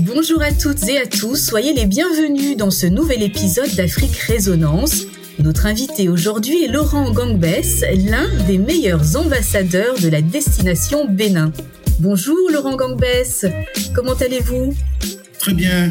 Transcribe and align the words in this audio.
Bonjour 0.00 0.42
à 0.42 0.52
toutes 0.52 0.88
et 0.88 0.98
à 0.98 1.06
tous, 1.06 1.36
soyez 1.36 1.72
les 1.72 1.86
bienvenus 1.86 2.56
dans 2.56 2.70
ce 2.70 2.86
nouvel 2.86 3.22
épisode 3.22 3.70
d'Afrique 3.74 4.16
Résonance. 4.16 5.02
Notre 5.38 5.66
invité 5.66 6.08
aujourd'hui 6.08 6.64
est 6.64 6.68
Laurent 6.68 7.10
Gangbès, 7.10 7.84
l'un 8.08 8.28
des 8.46 8.58
meilleurs 8.58 9.16
ambassadeurs 9.16 9.98
de 10.00 10.08
la 10.08 10.22
destination 10.22 11.06
Bénin. 11.06 11.52
Bonjour 12.00 12.50
Laurent 12.50 12.76
Gangbès, 12.76 13.46
comment 13.94 14.14
allez-vous? 14.14 14.74
Très 15.38 15.54
bien. 15.54 15.90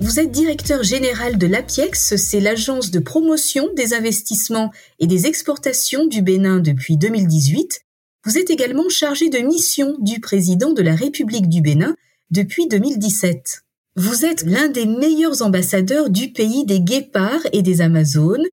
Vous 0.00 0.20
êtes 0.20 0.32
directeur 0.32 0.82
général 0.82 1.38
de 1.38 1.46
l'APIEX, 1.46 2.16
c'est 2.16 2.40
l'agence 2.40 2.90
de 2.90 2.98
promotion 2.98 3.68
des 3.74 3.94
investissements 3.94 4.72
et 4.98 5.06
des 5.06 5.26
exportations 5.26 6.06
du 6.06 6.20
Bénin 6.20 6.58
depuis 6.58 6.96
2018. 6.96 7.80
Vous 8.24 8.38
êtes 8.38 8.50
également 8.50 8.88
chargé 8.88 9.28
de 9.28 9.38
mission 9.38 9.96
du 10.00 10.20
président 10.20 10.72
de 10.72 10.82
la 10.82 10.94
République 10.94 11.48
du 11.48 11.60
Bénin 11.60 11.94
depuis 12.30 12.66
2017. 12.68 13.62
Vous 13.96 14.24
êtes 14.24 14.42
l'un 14.42 14.68
des 14.68 14.86
meilleurs 14.86 15.42
ambassadeurs 15.42 16.10
du 16.10 16.32
pays 16.32 16.64
des 16.66 16.80
guépards 16.80 17.46
et 17.52 17.62
des 17.62 17.80
Amazones. 17.80 18.46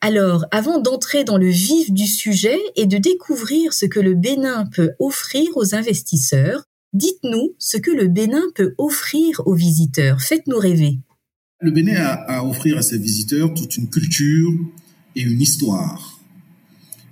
Alors, 0.00 0.46
avant 0.50 0.78
d'entrer 0.78 1.24
dans 1.24 1.38
le 1.38 1.48
vif 1.48 1.92
du 1.92 2.06
sujet 2.06 2.58
et 2.76 2.86
de 2.86 2.96
découvrir 2.96 3.72
ce 3.74 3.86
que 3.86 4.00
le 4.00 4.14
Bénin 4.14 4.64
peut 4.74 4.92
offrir 4.98 5.48
aux 5.56 5.74
investisseurs, 5.74 6.64
dites-nous 6.96 7.54
ce 7.58 7.76
que 7.76 7.90
le 7.90 8.08
Bénin 8.08 8.42
peut 8.54 8.74
offrir 8.78 9.42
aux 9.46 9.54
visiteurs. 9.54 10.22
Faites-nous 10.22 10.58
rêver. 10.58 10.98
Le 11.60 11.70
Bénin 11.70 11.96
a 11.96 12.12
à 12.12 12.44
offrir 12.44 12.78
à 12.78 12.82
ses 12.82 12.98
visiteurs 12.98 13.52
toute 13.54 13.76
une 13.76 13.88
culture 13.88 14.52
et 15.14 15.22
une 15.22 15.40
histoire. 15.40 16.20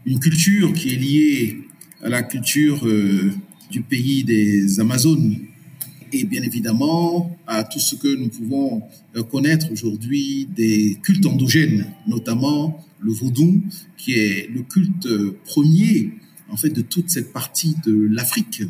Une 0.07 0.21
culture 0.21 0.73
qui 0.73 0.95
est 0.95 0.97
liée 0.97 1.59
à 2.03 2.09
la 2.09 2.23
culture 2.23 2.87
euh, 2.87 3.31
du 3.71 3.83
pays 3.83 4.25
des 4.25 4.81
Amazones, 4.81 5.37
et 6.13 6.25
bien 6.25 6.43
évidemment 6.43 7.37
à 7.47 7.65
tout 7.65 7.81
ce 7.81 7.97
que 7.97 8.15
nous 8.15 8.29
pouvons 8.29 8.83
euh, 9.17 9.23
connaître 9.23 9.73
aujourd'hui 9.73 10.47
des 10.55 10.99
cultes 11.03 11.27
endogènes, 11.27 11.87
notamment 12.07 12.85
le 13.01 13.13
vaudou, 13.13 13.63
qui 13.97 14.13
est 14.13 14.49
le 14.51 14.63
culte 14.63 15.09
premier 15.45 16.13
en 16.51 16.57
fait 16.57 16.71
de 16.71 16.83
toute 16.83 17.11
cette 17.11 17.33
partie 17.33 17.75
de 17.85 18.09
l'Afrique. 18.11 18.63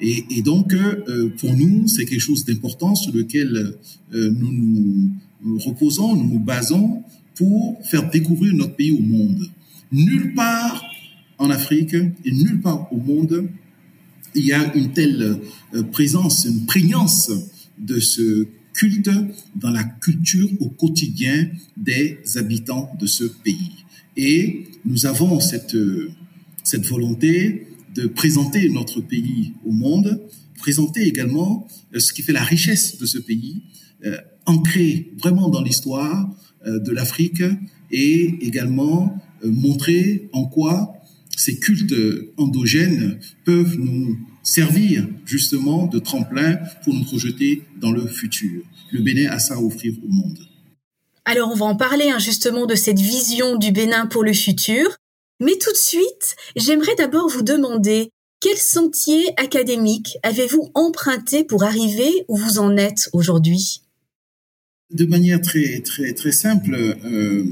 Et, 0.00 0.42
donc, 0.42 0.72
euh, 0.72 1.28
pour 1.38 1.54
nous, 1.54 1.86
c'est 1.86 2.06
quelque 2.06 2.20
chose 2.20 2.44
d'important 2.44 2.94
sur 2.94 3.12
lequel 3.12 3.74
euh, 4.14 4.30
nous 4.30 5.10
nous 5.42 5.58
reposons, 5.58 6.16
nous 6.16 6.32
nous 6.32 6.38
basons 6.38 7.02
pour 7.34 7.78
faire 7.84 8.08
découvrir 8.10 8.54
notre 8.54 8.74
pays 8.76 8.92
au 8.92 9.00
monde. 9.00 9.48
Nulle 9.92 10.34
part 10.34 10.82
en 11.38 11.50
Afrique 11.50 11.94
et 11.94 12.32
nulle 12.32 12.60
part 12.60 12.90
au 12.92 12.96
monde 12.96 13.48
il 14.34 14.46
y 14.46 14.52
a 14.52 14.74
une 14.74 14.92
telle 14.92 15.40
euh, 15.74 15.82
présence, 15.82 16.44
une 16.44 16.64
prégnance 16.64 17.32
de 17.78 17.98
ce 17.98 18.46
culte 18.72 19.10
dans 19.56 19.70
la 19.70 19.82
culture 19.82 20.48
au 20.60 20.68
quotidien 20.68 21.48
des 21.76 22.18
habitants 22.36 22.90
de 23.00 23.06
ce 23.06 23.24
pays. 23.24 23.84
Et 24.16 24.64
nous 24.84 25.06
avons 25.06 25.40
cette, 25.40 25.76
cette 26.62 26.86
volonté 26.86 27.66
de 27.94 28.06
présenter 28.06 28.68
notre 28.68 29.00
pays 29.00 29.54
au 29.64 29.72
monde, 29.72 30.20
présenter 30.58 31.02
également 31.06 31.66
euh, 31.94 32.00
ce 32.00 32.12
qui 32.12 32.22
fait 32.22 32.32
la 32.32 32.42
richesse 32.42 32.98
de 32.98 33.06
ce 33.06 33.18
pays, 33.18 33.62
ancré 34.46 35.12
vraiment 35.18 35.50
dans 35.50 35.60
l'histoire 35.60 36.34
de 36.64 36.90
l'Afrique 36.90 37.42
et 37.90 38.34
également 38.40 39.14
montrer 39.44 40.30
en 40.32 40.46
quoi 40.46 40.94
ces 41.36 41.58
cultes 41.58 41.94
endogènes 42.38 43.18
peuvent 43.44 43.76
nous 43.78 44.18
servir 44.42 45.06
justement 45.24 45.86
de 45.86 45.98
tremplin 45.98 46.58
pour 46.84 46.94
nous 46.94 47.04
projeter 47.04 47.62
dans 47.80 47.92
le 47.92 48.06
futur. 48.06 48.62
Le 48.90 49.02
Bénin 49.02 49.30
a 49.30 49.38
ça 49.38 49.54
à 49.54 49.58
offrir 49.58 49.94
au 50.04 50.08
monde. 50.08 50.38
Alors 51.24 51.50
on 51.50 51.54
va 51.54 51.66
en 51.66 51.76
parler 51.76 52.10
hein, 52.10 52.18
justement 52.18 52.66
de 52.66 52.74
cette 52.74 52.98
vision 52.98 53.56
du 53.56 53.72
Bénin 53.72 54.06
pour 54.06 54.24
le 54.24 54.32
futur. 54.32 54.96
Mais 55.40 55.56
tout 55.58 55.72
de 55.72 55.76
suite, 55.76 56.36
j'aimerais 56.54 56.94
d'abord 56.96 57.28
vous 57.28 57.42
demander 57.42 58.10
quel 58.40 58.56
sentier 58.56 59.28
académique 59.36 60.16
avez-vous 60.22 60.70
emprunté 60.74 61.44
pour 61.44 61.64
arriver 61.64 62.10
où 62.28 62.36
vous 62.36 62.58
en 62.58 62.76
êtes 62.76 63.08
aujourd'hui? 63.12 63.82
De 64.92 65.06
manière 65.06 65.40
très 65.40 65.80
très 65.80 66.12
très 66.14 66.32
simple, 66.32 66.74
euh, 66.74 67.44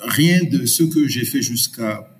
rien 0.00 0.42
de 0.44 0.66
ce 0.66 0.82
que 0.82 1.08
j'ai 1.08 1.24
fait 1.24 1.42
jusqu'à 1.42 2.10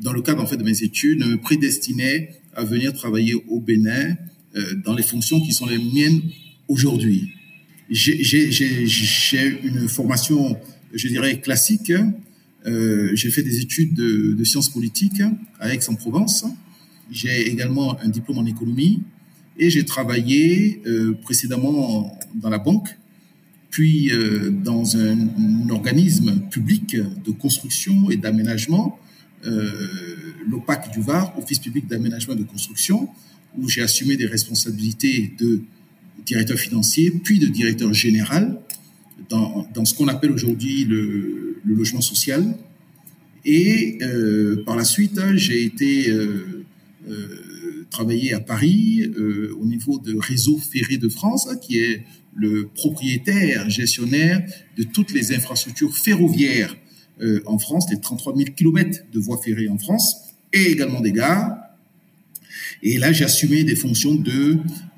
dans 0.00 0.12
le 0.12 0.22
cadre 0.22 0.42
en 0.42 0.46
fait 0.46 0.56
de 0.56 0.64
mes 0.64 0.82
études, 0.82 1.24
me 1.24 1.36
prédestinait 1.36 2.40
à 2.54 2.64
venir 2.64 2.92
travailler 2.92 3.34
au 3.34 3.60
Bénin 3.60 4.16
euh, 4.56 4.74
dans 4.84 4.94
les 4.94 5.02
fonctions 5.02 5.40
qui 5.40 5.52
sont 5.52 5.66
les 5.66 5.78
miennes 5.78 6.22
aujourd'hui. 6.68 7.32
J'ai 7.90 9.60
une 9.62 9.88
formation, 9.88 10.56
je 10.94 11.08
dirais, 11.08 11.40
classique. 11.40 11.92
Euh, 12.66 13.10
j'ai 13.14 13.30
fait 13.30 13.42
des 13.42 13.60
études 13.60 13.94
de, 13.94 14.44
sciences 14.44 14.68
politiques 14.68 15.22
à 15.58 15.72
Aix-en-Provence. 15.72 16.44
J'ai 17.10 17.48
également 17.48 17.98
un 18.00 18.08
diplôme 18.08 18.38
en 18.38 18.46
économie 18.46 19.02
et 19.58 19.70
j'ai 19.70 19.84
travaillé 19.84 20.80
euh, 20.86 21.12
précédemment 21.22 22.18
dans 22.34 22.50
la 22.50 22.58
banque, 22.58 22.96
puis 23.70 24.10
euh, 24.12 24.50
dans 24.50 24.96
un, 24.96 25.68
organisme 25.70 26.40
public 26.50 26.96
de 26.96 27.30
construction 27.30 28.10
et 28.10 28.16
d'aménagement 28.16 28.98
l'OPAC 30.46 30.92
du 30.92 31.00
Var, 31.00 31.32
Office 31.38 31.60
public 31.60 31.86
d'aménagement 31.88 32.34
et 32.34 32.36
de 32.36 32.42
construction, 32.42 33.08
où 33.56 33.70
j'ai 33.70 33.80
assumé 33.80 34.18
des 34.18 34.26
responsabilités 34.26 35.32
de 35.38 35.62
directeur 36.26 36.58
financier, 36.58 37.10
puis 37.10 37.38
de 37.38 37.46
directeur 37.46 37.94
général 37.94 38.58
dans 39.30 39.84
ce 39.84 39.94
qu'on 39.94 40.08
appelle 40.08 40.32
aujourd'hui 40.32 40.84
le, 40.84 41.49
le, 41.64 41.74
logement 41.74 42.00
social. 42.00 42.56
Et 43.44 43.98
euh, 44.02 44.62
par 44.64 44.76
la 44.76 44.84
suite, 44.84 45.18
j'ai 45.34 45.64
été 45.64 46.10
euh, 46.10 46.64
euh, 47.08 47.86
travailler 47.90 48.34
à 48.34 48.40
Paris 48.40 49.10
euh, 49.16 49.56
au 49.58 49.64
niveau 49.64 49.98
de 49.98 50.16
Réseau 50.16 50.58
Ferré 50.58 50.98
de 50.98 51.08
France, 51.08 51.48
qui 51.62 51.78
est 51.78 52.04
le 52.34 52.68
propriétaire 52.68 53.68
gestionnaire 53.70 54.46
de 54.76 54.84
toutes 54.84 55.12
les 55.12 55.34
infrastructures 55.34 55.96
ferroviaires 55.96 56.76
en 57.44 57.58
France, 57.58 57.84
les 57.90 58.00
33 58.00 58.34
000 58.34 58.50
kilomètres 58.56 59.00
de 59.12 59.20
voies 59.20 59.38
ferrées 59.44 59.68
en 59.68 59.76
France, 59.76 60.16
et 60.54 60.70
également 60.70 61.00
des 61.00 61.12
gares. 61.12 61.54
Et 62.82 62.96
là, 62.96 63.12
j'ai 63.12 63.24
assumé 63.24 63.62
des 63.62 63.76
fonctions 63.76 64.14
de 64.14 64.56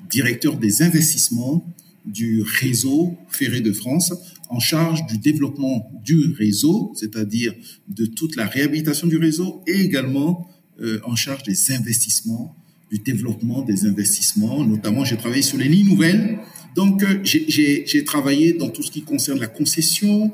directeur 0.09 0.57
des 0.57 0.83
investissements 0.83 1.65
du 2.05 2.43
réseau 2.43 3.17
ferré 3.29 3.61
de 3.61 3.73
France, 3.73 4.13
en 4.53 4.59
charge 4.59 5.05
du 5.07 5.17
développement 5.17 5.91
du 6.05 6.31
réseau, 6.37 6.93
c'est-à-dire 6.95 7.53
de 7.87 8.05
toute 8.05 8.35
la 8.35 8.45
réhabilitation 8.45 9.07
du 9.07 9.17
réseau, 9.17 9.63
et 9.65 9.81
également 9.81 10.47
euh, 10.81 10.99
en 11.03 11.15
charge 11.15 11.43
des 11.43 11.71
investissements, 11.71 12.55
du 12.91 12.99
développement 12.99 13.63
des 13.63 13.85
investissements. 13.85 14.63
Notamment, 14.63 15.03
j'ai 15.03 15.17
travaillé 15.17 15.41
sur 15.41 15.57
les 15.57 15.67
lignes 15.67 15.87
nouvelles. 15.87 16.37
Donc, 16.75 17.03
euh, 17.03 17.19
j'ai 17.23 18.03
travaillé 18.03 18.53
dans 18.53 18.69
tout 18.69 18.83
ce 18.83 18.91
qui 18.91 19.01
concerne 19.01 19.39
la 19.39 19.47
concession 19.47 20.31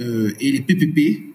euh, 0.00 0.32
et 0.38 0.52
les 0.52 0.60
PPP, 0.60 1.32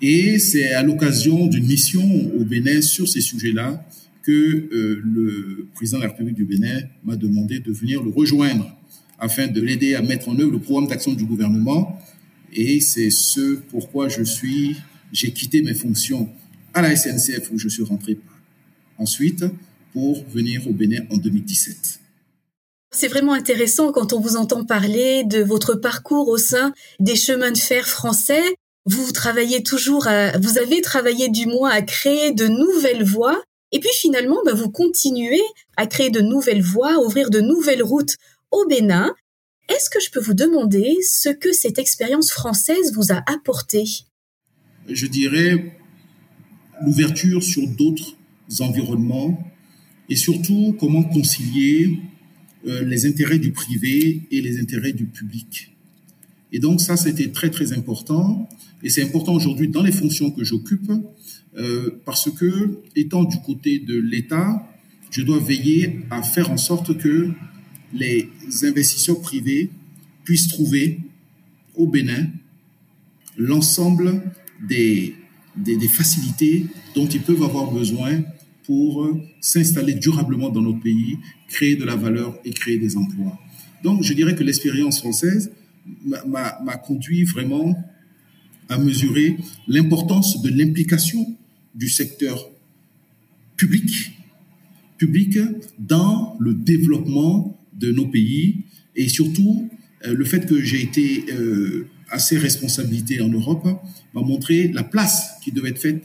et 0.00 0.38
c'est 0.38 0.72
à 0.72 0.82
l'occasion 0.82 1.46
d'une 1.46 1.66
mission 1.66 2.04
au 2.38 2.44
Bénin 2.44 2.80
sur 2.80 3.08
ces 3.08 3.20
sujets-là 3.20 3.86
que 4.22 4.32
le 4.32 5.68
président 5.74 5.98
de 5.98 6.04
la 6.04 6.10
République 6.10 6.34
du 6.34 6.44
Bénin 6.44 6.80
m'a 7.04 7.14
demandé 7.14 7.60
de 7.60 7.70
venir 7.72 8.02
le 8.02 8.10
rejoindre 8.10 8.74
afin 9.24 9.46
de 9.46 9.60
l'aider 9.60 9.94
à 9.94 10.02
mettre 10.02 10.28
en 10.28 10.38
œuvre 10.38 10.52
le 10.52 10.60
programme 10.60 10.86
d'action 10.86 11.12
du 11.12 11.24
gouvernement. 11.24 11.98
Et 12.52 12.80
c'est 12.80 13.10
ce 13.10 13.56
pourquoi 13.70 14.08
je 14.08 14.22
suis, 14.22 14.76
j'ai 15.12 15.32
quitté 15.32 15.62
mes 15.62 15.74
fonctions 15.74 16.28
à 16.72 16.82
la 16.82 16.94
SNCF 16.94 17.50
où 17.52 17.58
je 17.58 17.68
suis 17.68 17.82
rentré 17.82 18.18
ensuite 18.98 19.44
pour 19.92 20.24
venir 20.28 20.68
au 20.68 20.72
Bénin 20.72 21.02
en 21.10 21.16
2017. 21.16 22.00
C'est 22.94 23.08
vraiment 23.08 23.32
intéressant 23.32 23.90
quand 23.90 24.12
on 24.12 24.20
vous 24.20 24.36
entend 24.36 24.64
parler 24.64 25.24
de 25.24 25.42
votre 25.42 25.74
parcours 25.74 26.28
au 26.28 26.38
sein 26.38 26.72
des 27.00 27.16
chemins 27.16 27.50
de 27.50 27.58
fer 27.58 27.88
français 27.88 28.42
vous 28.86 29.12
travaillez 29.12 29.62
toujours 29.62 30.06
à, 30.06 30.36
vous 30.38 30.58
avez 30.58 30.82
travaillé 30.82 31.28
du 31.28 31.46
moins 31.46 31.70
à 31.70 31.80
créer 31.80 32.32
de 32.32 32.46
nouvelles 32.46 33.04
voies, 33.04 33.42
et 33.72 33.80
puis 33.80 33.90
finalement, 33.94 34.38
bah, 34.44 34.52
vous 34.54 34.70
continuez 34.70 35.40
à 35.76 35.86
créer 35.86 36.10
de 36.10 36.20
nouvelles 36.20 36.62
voies, 36.62 36.94
à 36.94 36.98
ouvrir 36.98 37.30
de 37.30 37.40
nouvelles 37.40 37.82
routes 37.82 38.16
au 38.50 38.66
Bénin. 38.66 39.14
Est-ce 39.68 39.88
que 39.88 40.00
je 40.00 40.10
peux 40.10 40.20
vous 40.20 40.34
demander 40.34 40.96
ce 41.02 41.30
que 41.30 41.52
cette 41.52 41.78
expérience 41.78 42.30
française 42.30 42.92
vous 42.94 43.12
a 43.12 43.22
apporté? 43.26 43.84
Je 44.88 45.06
dirais 45.06 45.78
l'ouverture 46.82 47.42
sur 47.42 47.66
d'autres 47.66 48.16
environnements 48.60 49.42
et 50.10 50.16
surtout 50.16 50.76
comment 50.78 51.02
concilier 51.02 51.98
euh, 52.66 52.84
les 52.84 53.06
intérêts 53.06 53.38
du 53.38 53.52
privé 53.52 54.22
et 54.30 54.40
les 54.42 54.60
intérêts 54.60 54.92
du 54.92 55.06
public. 55.06 55.74
Et 56.52 56.58
donc 56.58 56.80
ça, 56.80 56.96
c'était 56.96 57.30
très 57.30 57.50
très 57.50 57.72
important. 57.72 58.48
Et 58.82 58.90
c'est 58.90 59.02
important 59.02 59.32
aujourd'hui 59.32 59.68
dans 59.68 59.82
les 59.82 59.92
fonctions 59.92 60.30
que 60.30 60.44
j'occupe, 60.44 60.92
euh, 61.56 62.02
parce 62.04 62.30
que 62.30 62.80
étant 62.96 63.24
du 63.24 63.38
côté 63.40 63.78
de 63.78 63.98
l'État, 63.98 64.68
je 65.10 65.22
dois 65.22 65.38
veiller 65.38 66.00
à 66.10 66.22
faire 66.22 66.50
en 66.50 66.58
sorte 66.58 66.98
que 66.98 67.30
les 67.94 68.28
investisseurs 68.62 69.20
privés 69.20 69.70
puissent 70.24 70.48
trouver 70.48 71.00
au 71.76 71.86
Bénin 71.86 72.28
l'ensemble 73.36 74.22
des, 74.68 75.14
des, 75.56 75.88
facilités 75.88 76.66
dont 76.94 77.06
ils 77.06 77.22
peuvent 77.22 77.42
avoir 77.42 77.70
besoin 77.70 78.22
pour 78.64 79.08
s'installer 79.40 79.94
durablement 79.94 80.48
dans 80.50 80.62
notre 80.62 80.80
pays, 80.80 81.18
créer 81.48 81.76
de 81.76 81.84
la 81.84 81.96
valeur 81.96 82.38
et 82.44 82.50
créer 82.50 82.78
des 82.78 82.96
emplois. 82.96 83.38
Donc, 83.82 84.02
je 84.02 84.14
dirais 84.14 84.34
que 84.34 84.42
l'expérience 84.42 85.00
française 85.00 85.52
m'a 86.04 86.76
conduit 86.82 87.24
vraiment 87.24 87.76
à 88.68 88.78
mesurer 88.78 89.36
l'importance 89.68 90.40
de 90.40 90.48
l'implication 90.48 91.36
du 91.74 91.88
secteur 91.88 92.50
public, 93.56 94.12
public 94.96 95.38
dans 95.78 96.36
le 96.40 96.54
développement 96.54 97.58
de 97.78 97.90
nos 97.92 98.06
pays 98.06 98.58
et 98.96 99.08
surtout 99.08 99.68
euh, 100.06 100.14
le 100.14 100.24
fait 100.24 100.46
que 100.46 100.62
j'ai 100.62 100.82
été 100.82 101.24
euh, 101.32 101.86
à 102.10 102.18
ces 102.18 102.38
responsabilités 102.38 103.20
en 103.20 103.28
Europe 103.28 103.66
m'a 104.14 104.20
montré 104.20 104.68
la 104.68 104.84
place 104.84 105.30
qui 105.42 105.52
devait 105.52 105.70
être 105.70 105.80
faite 105.80 106.04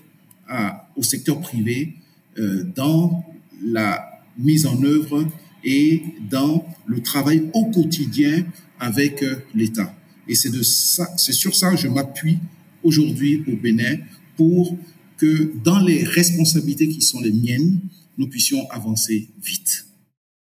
au 0.95 1.03
secteur 1.03 1.39
privé 1.39 1.93
euh, 2.39 2.63
dans 2.75 3.25
la 3.61 4.23
mise 4.37 4.65
en 4.65 4.81
œuvre 4.83 5.27
et 5.63 6.01
dans 6.29 6.65
le 6.85 7.01
travail 7.01 7.49
au 7.53 7.65
quotidien 7.65 8.45
avec 8.79 9.23
euh, 9.23 9.35
l'État. 9.53 9.93
Et 10.27 10.35
c'est 10.35 10.49
de 10.49 10.61
ça, 10.61 11.07
c'est 11.17 11.33
sur 11.33 11.55
ça 11.55 11.71
que 11.71 11.77
je 11.77 11.87
m'appuie 11.87 12.39
aujourd'hui 12.83 13.43
au 13.47 13.57
Bénin 13.57 13.97
pour 14.37 14.77
que 15.17 15.51
dans 15.63 15.79
les 15.79 16.03
responsabilités 16.03 16.87
qui 16.87 17.01
sont 17.01 17.19
les 17.19 17.33
miennes, 17.33 17.79
nous 18.17 18.27
puissions 18.27 18.69
avancer 18.69 19.27
vite. 19.43 19.88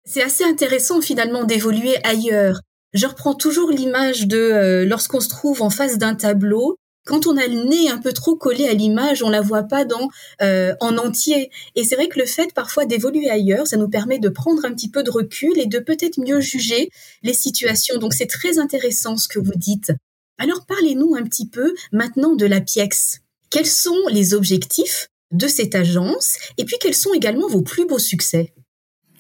C'est 0.04 0.22
assez 0.22 0.44
intéressant 0.44 1.00
finalement 1.00 1.44
d'évoluer 1.44 1.96
ailleurs. 2.04 2.60
Je 2.92 3.06
reprends 3.06 3.34
toujours 3.34 3.70
l'image 3.70 4.26
de 4.26 4.38
euh, 4.38 4.84
lorsqu'on 4.84 5.20
se 5.20 5.28
trouve 5.28 5.62
en 5.62 5.70
face 5.70 5.98
d'un 5.98 6.14
tableau 6.14 6.76
quand 7.04 7.26
on 7.26 7.36
a 7.36 7.46
le 7.46 7.64
nez 7.68 7.90
un 7.90 7.98
peu 7.98 8.12
trop 8.12 8.34
collé 8.34 8.66
à 8.66 8.72
l'image, 8.72 9.22
on 9.22 9.28
la 9.28 9.42
voit 9.42 9.64
pas 9.64 9.84
dans 9.84 10.08
euh, 10.40 10.74
en 10.80 10.96
entier. 10.96 11.50
Et 11.74 11.84
c'est 11.84 11.96
vrai 11.96 12.08
que 12.08 12.18
le 12.18 12.24
fait 12.24 12.52
parfois 12.54 12.86
d'évoluer 12.86 13.28
ailleurs, 13.28 13.66
ça 13.66 13.76
nous 13.76 13.88
permet 13.88 14.18
de 14.18 14.30
prendre 14.30 14.64
un 14.64 14.72
petit 14.72 14.90
peu 14.90 15.02
de 15.02 15.10
recul 15.10 15.58
et 15.58 15.66
de 15.66 15.78
peut-être 15.78 16.18
mieux 16.18 16.40
juger 16.40 16.88
les 17.22 17.34
situations. 17.34 17.98
Donc 17.98 18.14
c'est 18.14 18.26
très 18.26 18.58
intéressant 18.58 19.16
ce 19.18 19.28
que 19.28 19.38
vous 19.38 19.52
dites. 19.54 19.92
Alors 20.38 20.64
parlez-nous 20.66 21.14
un 21.14 21.24
petit 21.24 21.46
peu 21.46 21.74
maintenant 21.92 22.34
de 22.34 22.46
la 22.46 22.60
PIEX. 22.60 23.20
Quels 23.50 23.66
sont 23.66 24.08
les 24.10 24.32
objectifs 24.32 25.08
de 25.30 25.46
cette 25.46 25.74
agence 25.74 26.36
et 26.56 26.64
puis 26.64 26.76
quels 26.80 26.94
sont 26.94 27.12
également 27.12 27.48
vos 27.48 27.62
plus 27.62 27.86
beaux 27.86 27.98
succès? 27.98 28.54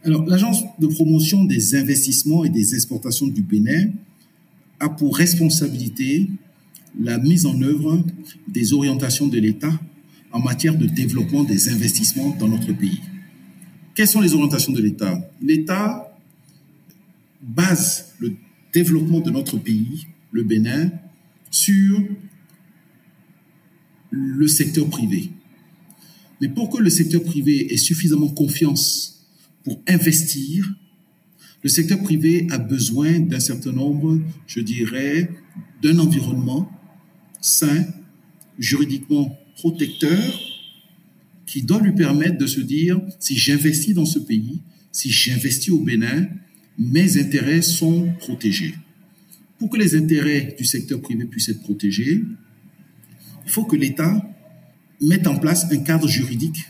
Alors 0.04 0.26
l'agence 0.26 0.62
de 0.78 0.86
promotion 0.86 1.44
des 1.44 1.76
investissements 1.76 2.44
et 2.44 2.50
des 2.50 2.74
exportations 2.74 3.26
du 3.26 3.40
Bénin 3.40 3.88
a 4.78 4.90
pour 4.90 5.16
responsabilité 5.16 6.28
la 7.00 7.16
mise 7.16 7.46
en 7.46 7.60
œuvre 7.62 8.04
des 8.46 8.74
orientations 8.74 9.28
de 9.28 9.38
l'État 9.38 9.72
en 10.30 10.40
matière 10.40 10.76
de 10.76 10.84
développement 10.84 11.42
des 11.42 11.70
investissements 11.70 12.36
dans 12.38 12.48
notre 12.48 12.74
pays. 12.74 13.00
Quelles 13.94 14.08
sont 14.08 14.20
les 14.20 14.34
orientations 14.34 14.72
de 14.72 14.82
l'État? 14.82 15.30
L'État 15.40 16.14
base 17.40 18.12
le 18.18 18.34
développement 18.74 19.20
de 19.20 19.30
notre 19.30 19.56
pays, 19.56 20.06
le 20.32 20.42
Bénin, 20.42 20.90
sur 21.50 21.98
le 24.10 24.48
secteur 24.48 24.86
privé. 24.88 25.30
Mais 26.42 26.48
pour 26.48 26.68
que 26.68 26.82
le 26.82 26.90
secteur 26.90 27.22
privé 27.22 27.72
ait 27.72 27.78
suffisamment 27.78 28.28
confiance 28.28 29.13
pour 29.64 29.82
investir, 29.88 30.72
le 31.62 31.70
secteur 31.70 32.02
privé 32.02 32.46
a 32.50 32.58
besoin 32.58 33.20
d'un 33.20 33.40
certain 33.40 33.72
nombre, 33.72 34.20
je 34.46 34.60
dirais, 34.60 35.30
d'un 35.82 35.98
environnement 35.98 36.70
sain, 37.40 37.86
juridiquement 38.58 39.38
protecteur, 39.56 40.40
qui 41.46 41.62
doit 41.62 41.80
lui 41.80 41.92
permettre 41.92 42.36
de 42.36 42.46
se 42.46 42.60
dire, 42.60 43.00
si 43.18 43.36
j'investis 43.36 43.94
dans 43.94 44.04
ce 44.04 44.18
pays, 44.18 44.60
si 44.92 45.10
j'investis 45.10 45.70
au 45.70 45.78
Bénin, 45.78 46.28
mes 46.78 47.18
intérêts 47.18 47.62
sont 47.62 48.12
protégés. 48.18 48.74
Pour 49.58 49.70
que 49.70 49.78
les 49.78 49.94
intérêts 49.94 50.54
du 50.58 50.64
secteur 50.64 51.00
privé 51.00 51.24
puissent 51.24 51.48
être 51.48 51.62
protégés, 51.62 52.22
il 53.46 53.50
faut 53.50 53.64
que 53.64 53.76
l'État 53.76 54.22
mette 55.00 55.26
en 55.26 55.38
place 55.38 55.66
un 55.70 55.78
cadre 55.78 56.08
juridique 56.08 56.66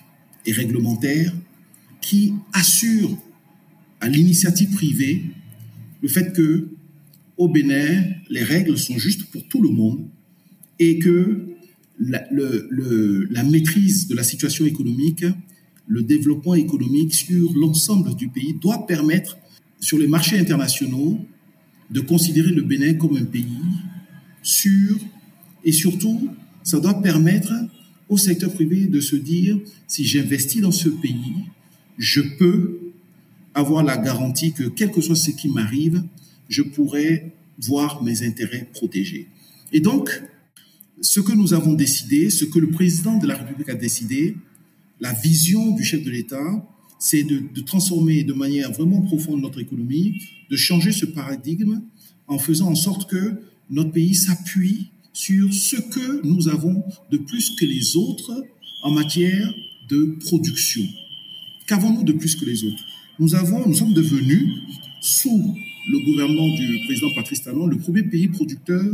et 0.47 0.53
réglementaire 0.53 1.33
qui 2.05 2.35
assure 2.53 3.17
à 4.01 4.09
l'initiative 4.09 4.71
privée 4.71 5.23
le 6.03 6.09
fait 6.09 6.33
que 6.35 6.69
au 7.37 7.49
Bénin, 7.49 8.05
les 8.29 8.45
règles 8.45 8.79
sont 8.79 8.99
justes 8.99 9.25
pour 9.31 9.43
tout 9.49 9.63
le 9.63 9.71
monde 9.71 10.07
et 10.79 10.99
que 10.99 11.47
la, 11.99 12.25
la 12.31 13.43
maîtrise 13.43 14.07
de 14.07 14.15
la 14.15 14.23
situation 14.23 14.67
économique, 14.67 15.25
le 15.87 16.03
développement 16.03 16.55
économique 16.55 17.15
sur 17.15 17.53
l'ensemble 17.55 18.15
du 18.15 18.29
pays 18.29 18.55
doit 18.61 18.87
permettre, 18.87 19.39
sur 19.81 19.99
les 19.99 20.07
marchés 20.07 20.39
internationaux, 20.39 21.19
de 21.91 22.01
considérer 22.01 22.53
le 22.53 22.63
Bénin 22.63 22.95
comme 22.95 23.17
un 23.17 23.25
pays 23.25 23.59
sûr 24.43 24.97
et 25.65 25.73
surtout, 25.73 26.29
ça 26.63 26.79
doit 26.79 27.01
permettre 27.03 27.53
au 28.09 28.19
secteur 28.19 28.53
privé 28.53 28.87
de 28.87 29.01
se 29.01 29.17
dire, 29.17 29.59
si 29.87 30.05
j'investis 30.05 30.61
dans 30.61 30.71
ce 30.71 30.89
pays, 30.91 31.47
je 31.99 32.21
peux 32.21 32.81
avoir 33.55 33.85
la 33.85 33.97
garantie 33.97 34.53
que, 34.53 34.65
quel 34.65 34.91
que 34.91 35.01
soit 35.01 35.17
ce 35.17 35.31
qui 35.31 35.49
m'arrive, 35.49 36.03
je 36.49 36.63
pourrai 36.63 37.33
voir 37.59 38.03
mes 38.03 38.23
intérêts 38.23 38.69
protégés. 38.73 39.29
Et 39.73 39.81
donc, 39.81 40.11
ce 41.01 41.21
que 41.21 41.33
nous 41.33 41.55
avons 41.55 41.75
décidé, 41.75 42.31
ce 42.31 42.45
que 42.45 42.59
le 42.59 42.71
président 42.71 43.17
de 43.17 43.27
la 43.27 43.37
République 43.37 43.69
a 43.69 43.75
décidé, 43.75 44.37
la 45.01 45.13
vision 45.13 45.73
du 45.73 45.85
chef 45.85 46.03
de 46.03 46.11
l'État, 46.11 46.69
c'est 46.99 47.23
de, 47.23 47.43
de, 47.55 47.61
transformer 47.61 48.25
de 48.25 48.33
manière 48.33 48.73
vraiment 48.73 49.03
profonde 49.03 49.41
notre 49.41 49.61
économie, 49.61 50.21
de 50.51 50.57
changer 50.57 50.93
ce 50.93 51.07
paradigme 51.07 51.83
en 52.27 52.39
faisant 52.39 52.69
en 52.69 52.75
sorte 52.75 53.11
que 53.11 53.43
notre 53.71 53.93
pays 53.93 54.15
s'appuie 54.15 54.89
sur 55.13 55.53
ce 55.53 55.77
que 55.77 56.27
nous 56.27 56.49
avons 56.49 56.83
de 57.11 57.19
plus 57.19 57.51
que 57.57 57.65
les 57.65 57.97
autres 57.97 58.45
en 58.83 58.91
matière 58.91 59.53
de 59.89 60.17
production. 60.25 60.85
Qu'avons-nous 61.67 62.05
de 62.05 62.13
plus 62.13 62.37
que 62.37 62.45
les 62.45 62.65
autres 62.65 62.85
Nous 63.19 63.35
avons, 63.35 63.67
nous 63.67 63.75
sommes 63.75 63.95
devenus, 63.95 64.49
sous 65.01 65.57
le 65.91 66.05
gouvernement 66.05 66.49
du 66.57 66.81
président 66.87 67.09
Patrice 67.15 67.43
Talon, 67.43 67.67
le 67.67 67.79
premier 67.79 68.03
pays 68.03 68.29
producteur 68.29 68.85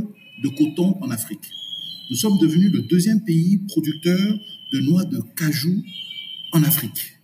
de 0.42 0.48
coton 0.48 0.96
en 1.00 1.10
Afrique 1.10 1.50
nous 2.10 2.16
sommes 2.16 2.38
devenus 2.38 2.72
le 2.72 2.82
deuxième 2.82 3.20
pays 3.20 3.58
producteur 3.68 4.38
de 4.72 4.80
noix 4.80 5.04
de 5.04 5.20
cajou 5.36 5.82
en 6.50 6.62
Afrique. 6.64 7.20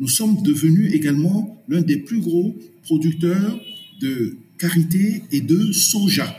Nous 0.00 0.08
sommes 0.08 0.42
devenus 0.42 0.92
également 0.92 1.62
l'un 1.68 1.82
des 1.82 1.98
plus 1.98 2.20
gros 2.20 2.56
producteurs 2.82 3.60
de 4.00 4.36
karité 4.58 5.22
et 5.30 5.40
de 5.40 5.70
soja. 5.70 6.34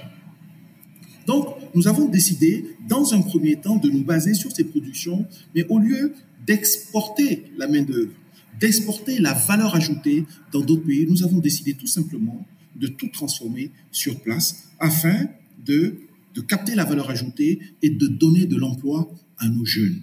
Donc, 1.25 1.47
nous 1.73 1.87
avons 1.87 2.09
décidé, 2.09 2.65
dans 2.89 3.13
un 3.13 3.21
premier 3.21 3.55
temps, 3.55 3.77
de 3.77 3.89
nous 3.89 4.03
baser 4.03 4.33
sur 4.33 4.51
ces 4.51 4.65
productions, 4.65 5.25
mais 5.55 5.65
au 5.69 5.79
lieu 5.79 6.13
d'exporter 6.45 7.45
la 7.57 7.67
main-d'œuvre, 7.67 8.11
d'exporter 8.59 9.19
la 9.19 9.33
valeur 9.33 9.75
ajoutée 9.75 10.25
dans 10.51 10.61
d'autres 10.61 10.85
pays, 10.85 11.05
nous 11.07 11.23
avons 11.23 11.39
décidé 11.39 11.73
tout 11.73 11.87
simplement 11.87 12.45
de 12.75 12.87
tout 12.87 13.07
transformer 13.07 13.71
sur 13.91 14.19
place 14.21 14.69
afin 14.79 15.27
de 15.65 16.09
de 16.35 16.41
capter 16.41 16.75
la 16.75 16.85
valeur 16.85 17.09
ajoutée 17.09 17.59
et 17.81 17.89
de 17.89 18.07
donner 18.07 18.45
de 18.45 18.55
l'emploi 18.55 19.13
à 19.37 19.47
nos 19.47 19.65
jeunes. 19.65 20.01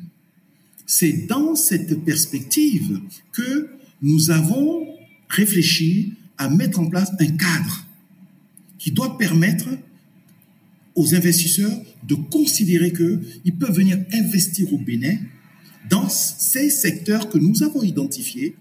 C'est 0.87 1.27
dans 1.27 1.55
cette 1.55 2.05
perspective 2.05 3.01
que 3.33 3.71
nous 4.03 4.31
avons 4.31 4.87
réfléchi 5.29 6.15
à 6.39 6.49
mettre 6.49 6.79
en 6.79 6.87
place 6.87 7.11
un 7.19 7.37
cadre 7.37 7.87
qui 8.79 8.91
doit 8.91 9.19
permettre 9.19 9.69
aux 10.95 11.15
investisseurs 11.15 11.79
de 12.07 12.15
considérer 12.15 12.93
qu'ils 12.93 13.57
peuvent 13.59 13.75
venir 13.75 13.99
investir 14.13 14.73
au 14.73 14.79
Bénin 14.79 15.17
dans 15.91 16.09
ces 16.09 16.71
secteurs 16.71 17.29
que 17.29 17.39
nous 17.39 17.63
avons 17.63 17.83
identifiés 17.83 18.57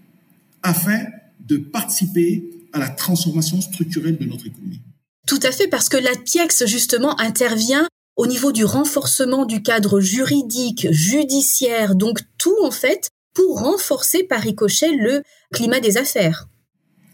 afin 0.62 1.04
de 1.46 1.56
participer 1.56 2.44
à 2.72 2.78
la 2.78 2.88
transformation 2.88 3.60
structurelle 3.60 4.18
de 4.18 4.24
notre 4.24 4.46
économie. 4.46 4.80
Tout 5.26 5.40
à 5.42 5.50
fait, 5.50 5.68
parce 5.68 5.88
que 5.88 5.96
la 5.96 6.14
PIEX, 6.14 6.66
justement, 6.66 7.18
intervient 7.18 7.88
au 8.16 8.26
niveau 8.26 8.52
du 8.52 8.64
renforcement 8.64 9.44
du 9.44 9.62
cadre 9.62 10.00
juridique, 10.00 10.88
judiciaire, 10.90 11.94
donc 11.94 12.20
tout, 12.38 12.56
en 12.62 12.70
fait, 12.70 13.10
pour 13.34 13.60
renforcer 13.60 14.22
par 14.22 14.40
ricochet 14.40 14.94
le 14.96 15.22
climat 15.52 15.80
des 15.80 15.98
affaires. 15.98 16.48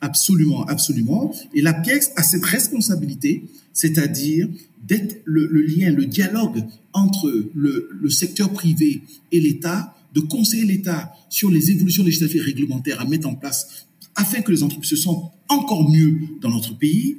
Absolument, 0.01 0.65
absolument. 0.67 1.35
Et 1.55 1.63
la 1.63 1.73
pièce 1.73 2.13
a 2.17 2.23
cette 2.23 2.45
responsabilité, 2.45 3.45
c'est-à-dire 3.73 4.49
d'être 4.83 5.21
le, 5.25 5.47
lien, 5.47 5.91
le 5.91 6.07
dialogue 6.07 6.65
entre 6.93 7.33
le, 7.55 7.89
le 7.91 8.11
secteur 8.11 8.51
privé 8.51 9.03
et 9.31 9.41
l'État, 9.41 9.95
de 10.15 10.21
conseiller 10.21 10.65
l'État 10.65 11.13
sur 11.29 11.51
les 11.51 11.71
évolutions 11.71 12.05
législatives 12.05 12.39
et 12.39 12.45
réglementaires 12.45 13.01
à 13.01 13.05
mettre 13.05 13.29
en 13.29 13.35
place 13.35 13.87
afin 14.15 14.43
que 14.43 14.53
les 14.53 14.63
entreprises 14.63 14.91
se 14.91 14.97
sentent 14.97 15.33
encore 15.49 15.91
mieux 15.91 16.19
dans 16.41 16.51
notre 16.51 16.77
pays, 16.77 17.19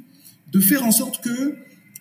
de 0.52 0.60
faire 0.60 0.84
en 0.84 0.92
sorte 0.92 1.22
que 1.22 1.56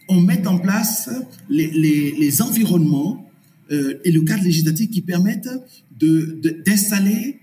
on 0.10 0.22
mette 0.22 0.48
en 0.48 0.60
place 0.60 1.10
les, 1.50 2.42
environnements 2.42 3.26
euh, 3.72 4.00
et 4.04 4.12
le 4.12 4.22
cadre 4.22 4.44
législatif 4.44 4.92
qui 4.92 5.02
permettent 5.02 5.50
d'installer 5.98 7.40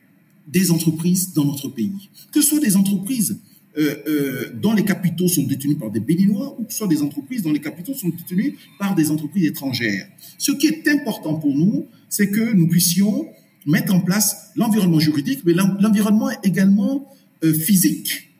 de, 0.47 0.59
des 0.59 0.71
entreprises 0.71 1.33
dans 1.33 1.45
notre 1.45 1.69
pays. 1.69 2.11
Que 2.33 2.43
ce 2.43 2.51
soit 2.51 2.61
des 2.61 2.77
entreprises 2.77 3.41
euh, 3.79 3.97
euh, 4.07 4.53
dont 4.61 4.73
les 4.73 4.85
capitaux 4.85 5.29
sont 5.29 5.45
détenus 5.45 5.79
par 5.79 5.91
des 5.91 6.01
Béninois 6.01 6.57
ou 6.59 6.65
que 6.65 6.73
ce 6.73 6.79
soit 6.79 6.89
des 6.89 7.03
entreprises 7.03 7.43
dont 7.43 7.53
les 7.53 7.61
capitaux 7.61 7.95
sont 7.95 8.09
détenus 8.09 8.55
par 8.79 8.95
des 8.95 9.11
entreprises 9.11 9.47
étrangères. 9.47 10.09
Ce 10.39 10.53
qui 10.53 10.67
est 10.67 10.87
important 10.89 11.35
pour 11.37 11.55
nous, 11.55 11.87
c'est 12.09 12.31
que 12.31 12.53
nous 12.53 12.69
puissions 12.69 13.29
mettre 13.67 13.95
en 13.95 14.01
place 14.01 14.51
l'environnement 14.57 14.99
juridique, 14.99 15.41
mais 15.45 15.53
l'environnement 15.53 16.31
également 16.43 17.07
euh, 17.45 17.53
physique. 17.53 18.31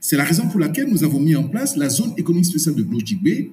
C'est 0.00 0.16
la 0.16 0.24
raison 0.24 0.48
pour 0.48 0.60
laquelle 0.60 0.88
nous 0.88 1.02
avons 1.02 1.20
mis 1.20 1.34
en 1.34 1.44
place 1.44 1.76
la 1.76 1.88
zone 1.88 2.12
économique 2.16 2.46
spéciale 2.46 2.74
de 2.74 2.82
Blojigbe, 2.82 3.50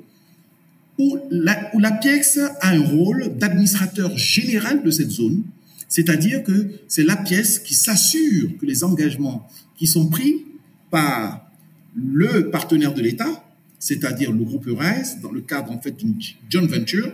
où 0.98 1.18
la, 1.30 1.72
où 1.74 1.80
la 1.80 1.92
PIEX 1.92 2.38
a 2.38 2.70
un 2.70 2.82
rôle 2.82 3.38
d'administrateur 3.38 4.18
général 4.18 4.84
de 4.84 4.92
cette 4.92 5.10
zone, 5.10 5.44
c'est-à-dire 5.88 6.44
que 6.44 6.72
c'est 6.88 7.04
la 7.04 7.16
pièce 7.16 7.60
qui 7.60 7.74
s'assure 7.74 8.50
que 8.60 8.66
les 8.66 8.84
engagements 8.84 9.48
qui 9.78 9.88
sont 9.88 10.08
pris 10.08 10.46
par 10.90 11.50
le 11.96 12.50
partenaire 12.50 12.94
de 12.94 13.02
l'État, 13.02 13.44
c'est-à-dire 13.80 14.32
le 14.32 14.44
groupe 14.44 14.68
EURES, 14.68 15.20
dans 15.22 15.32
le 15.32 15.42
cadre 15.42 15.72
en 15.72 15.80
fait 15.80 15.92
d'une 15.98 16.16
joint 16.50 16.68
venture, 16.68 17.12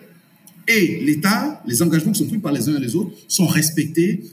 et 0.68 1.00
l'État, 1.04 1.62
les 1.66 1.82
engagements 1.82 2.12
qui 2.12 2.20
sont 2.20 2.28
pris 2.28 2.40
par 2.40 2.52
les 2.52 2.68
uns 2.70 2.76
et 2.76 2.80
les 2.80 2.96
autres 2.96 3.12
sont 3.28 3.48
respectés 3.48 4.24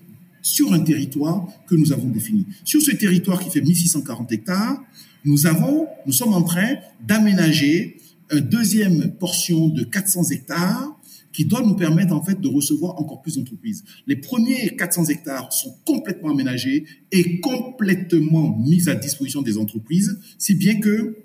sur 0.42 0.72
un 0.72 0.80
territoire 0.80 1.46
que 1.66 1.74
nous 1.74 1.92
avons 1.92 2.08
défini. 2.08 2.44
Sur 2.64 2.82
ce 2.82 2.90
territoire 2.90 3.42
qui 3.42 3.50
fait 3.50 3.62
1640 3.62 4.30
hectares, 4.32 4.82
nous 5.24 5.46
avons, 5.46 5.86
nous 6.06 6.12
sommes 6.12 6.34
en 6.34 6.42
train 6.42 6.76
d'aménager 7.06 7.96
une 8.30 8.40
deuxième 8.40 9.12
portion 9.12 9.68
de 9.68 9.84
400 9.84 10.30
hectares 10.30 10.98
qui 11.32 11.44
doit 11.44 11.62
nous 11.62 11.74
permettre 11.74 12.14
en 12.14 12.22
fait 12.22 12.40
de 12.40 12.48
recevoir 12.48 12.98
encore 13.00 13.20
plus 13.20 13.36
d'entreprises. 13.36 13.84
Les 14.06 14.16
premiers 14.16 14.76
400 14.76 15.06
hectares 15.06 15.52
sont 15.52 15.74
complètement 15.84 16.30
aménagés 16.30 16.84
et 17.10 17.40
complètement 17.40 18.56
mis 18.56 18.88
à 18.88 18.94
disposition 18.94 19.42
des 19.42 19.58
entreprises, 19.58 20.18
si 20.38 20.54
bien 20.54 20.78
que 20.78 21.16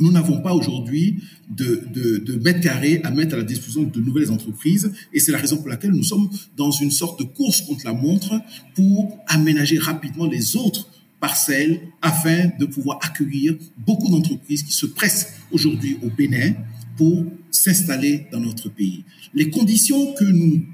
nous 0.00 0.10
n'avons 0.10 0.40
pas 0.40 0.54
aujourd'hui 0.54 1.22
de, 1.50 1.86
de, 1.92 2.36
mètres 2.36 2.60
carrés 2.60 3.00
à 3.04 3.10
mettre 3.10 3.34
à 3.34 3.38
la 3.38 3.44
disposition 3.44 3.82
de 3.82 4.00
nouvelles 4.00 4.30
entreprises 4.30 4.90
et 5.12 5.20
c'est 5.20 5.32
la 5.32 5.38
raison 5.38 5.58
pour 5.58 5.68
laquelle 5.68 5.90
nous 5.90 6.02
sommes 6.02 6.30
dans 6.56 6.70
une 6.70 6.90
sorte 6.90 7.18
de 7.20 7.24
course 7.24 7.62
contre 7.62 7.84
la 7.84 7.92
montre 7.92 8.40
pour 8.74 9.18
aménager 9.26 9.78
rapidement 9.78 10.26
les 10.26 10.56
autres 10.56 10.88
parcelles 11.20 11.80
afin 12.00 12.50
de 12.58 12.66
pouvoir 12.66 12.98
accueillir 13.02 13.54
beaucoup 13.78 14.10
d'entreprises 14.10 14.62
qui 14.62 14.72
se 14.72 14.86
pressent 14.86 15.28
aujourd'hui 15.52 15.98
au 16.02 16.08
Bénin 16.08 16.54
pour 16.96 17.24
s'installer 17.50 18.26
dans 18.32 18.40
notre 18.40 18.68
pays. 18.68 19.04
Les 19.34 19.50
conditions 19.50 20.14
que 20.14 20.24
nous 20.24 20.64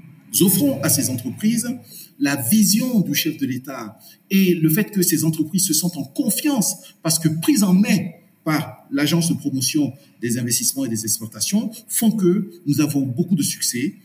offrons 0.41 0.81
à 0.81 0.89
ces 0.89 1.09
entreprises, 1.09 1.67
la 2.19 2.35
vision 2.35 3.01
du 3.01 3.13
chef 3.13 3.37
de 3.37 3.45
l'État 3.45 3.99
et 4.29 4.55
le 4.55 4.69
fait 4.69 4.91
que 4.91 5.01
ces 5.01 5.23
entreprises 5.23 5.67
se 5.67 5.73
sentent 5.73 5.97
en 5.97 6.03
confiance 6.03 6.75
parce 7.03 7.19
que 7.19 7.29
prises 7.41 7.63
en 7.63 7.73
main 7.73 7.97
l'agence 8.91 9.29
de 9.29 9.35
promotion 9.35 9.93
des 10.21 10.37
investissements 10.37 10.85
et 10.85 10.89
des 10.89 11.03
exportations 11.03 11.71
font 11.87 12.11
que 12.11 12.51
nous 12.65 12.81
avons 12.81 13.01
beaucoup 13.01 13.35
de 13.35 13.43
succès 13.43 13.95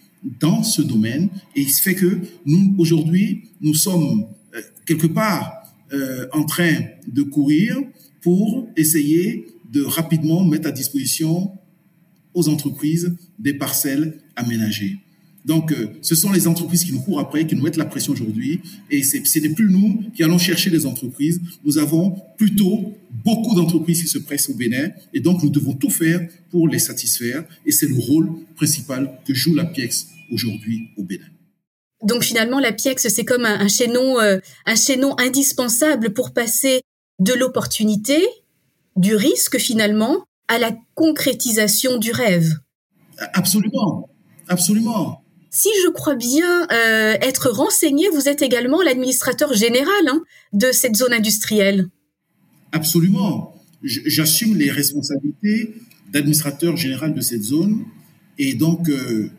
dans 0.40 0.62
ce 0.62 0.82
domaine 0.82 1.28
et 1.54 1.66
se 1.68 1.82
fait 1.82 1.94
que 1.94 2.20
nous 2.46 2.74
aujourd'hui 2.78 3.50
nous 3.60 3.74
sommes 3.74 4.26
euh, 4.54 4.60
quelque 4.86 5.06
part 5.06 5.64
euh, 5.92 6.26
en 6.32 6.44
train 6.44 6.74
de 7.06 7.22
courir 7.22 7.76
pour 8.22 8.68
essayer 8.76 9.46
de 9.70 9.82
rapidement 9.82 10.44
mettre 10.44 10.68
à 10.68 10.72
disposition 10.72 11.52
aux 12.32 12.48
entreprises 12.48 13.14
des 13.38 13.54
parcelles 13.54 14.18
aménagées. 14.34 14.98
Donc, 15.44 15.72
euh, 15.72 15.90
ce 16.00 16.14
sont 16.14 16.32
les 16.32 16.46
entreprises 16.46 16.84
qui 16.84 16.92
nous 16.92 17.00
courent 17.00 17.20
après, 17.20 17.46
qui 17.46 17.54
nous 17.54 17.62
mettent 17.62 17.76
la 17.76 17.84
pression 17.84 18.12
aujourd'hui. 18.12 18.60
Et 18.90 19.02
ce 19.02 19.38
n'est 19.38 19.50
plus 19.50 19.70
nous 19.70 20.02
qui 20.14 20.22
allons 20.22 20.38
chercher 20.38 20.70
les 20.70 20.86
entreprises. 20.86 21.40
Nous 21.64 21.78
avons 21.78 22.16
plutôt 22.38 22.94
beaucoup 23.24 23.54
d'entreprises 23.54 24.02
qui 24.02 24.08
se 24.08 24.18
pressent 24.18 24.48
au 24.48 24.54
Bénin. 24.54 24.90
Et 25.12 25.20
donc, 25.20 25.42
nous 25.42 25.50
devons 25.50 25.74
tout 25.74 25.90
faire 25.90 26.26
pour 26.50 26.66
les 26.68 26.78
satisfaire. 26.78 27.44
Et 27.66 27.72
c'est 27.72 27.86
le 27.86 27.98
rôle 27.98 28.30
principal 28.56 29.18
que 29.26 29.34
joue 29.34 29.54
la 29.54 29.64
PIEX 29.64 30.08
aujourd'hui 30.30 30.88
au 30.96 31.02
Bénin. 31.02 31.26
Donc 32.02 32.22
finalement, 32.22 32.58
la 32.58 32.72
PIEX, 32.72 33.08
c'est 33.08 33.24
comme 33.24 33.46
un, 33.46 33.68
chaînon, 33.68 34.20
euh, 34.20 34.38
un 34.66 34.76
chaînon 34.76 35.14
indispensable 35.18 36.12
pour 36.12 36.32
passer 36.32 36.82
de 37.18 37.32
l'opportunité, 37.32 38.22
du 38.96 39.16
risque 39.16 39.58
finalement, 39.58 40.24
à 40.48 40.58
la 40.58 40.72
concrétisation 40.94 41.96
du 41.96 42.12
rêve. 42.12 42.58
Absolument, 43.32 44.10
absolument. 44.48 45.23
Si 45.56 45.68
je 45.84 45.90
crois 45.90 46.16
bien 46.16 46.62
euh, 46.72 47.16
être 47.20 47.48
renseigné, 47.48 48.08
vous 48.12 48.28
êtes 48.28 48.42
également 48.42 48.82
l'administrateur 48.82 49.54
général 49.54 50.08
hein, 50.08 50.20
de 50.52 50.72
cette 50.72 50.96
zone 50.96 51.12
industrielle. 51.12 51.86
Absolument. 52.72 53.54
J'assume 53.84 54.56
les 54.56 54.72
responsabilités 54.72 55.76
d'administrateur 56.12 56.76
général 56.76 57.14
de 57.14 57.20
cette 57.20 57.44
zone 57.44 57.84
et 58.36 58.54
donc 58.54 58.88
euh, 58.88 59.30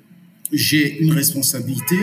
j'ai 0.54 1.00
une 1.00 1.12
responsabilité 1.12 2.00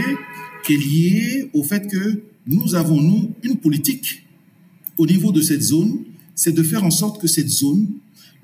qui 0.66 0.74
est 0.74 0.76
liée 0.76 1.50
au 1.54 1.62
fait 1.62 1.88
que 1.88 2.20
nous 2.46 2.74
avons, 2.74 3.00
nous, 3.00 3.32
une 3.42 3.56
politique 3.56 4.26
au 4.98 5.06
niveau 5.06 5.32
de 5.32 5.40
cette 5.40 5.62
zone, 5.62 6.04
c'est 6.34 6.52
de 6.52 6.62
faire 6.62 6.84
en 6.84 6.90
sorte 6.90 7.18
que 7.18 7.28
cette 7.28 7.48
zone 7.48 7.88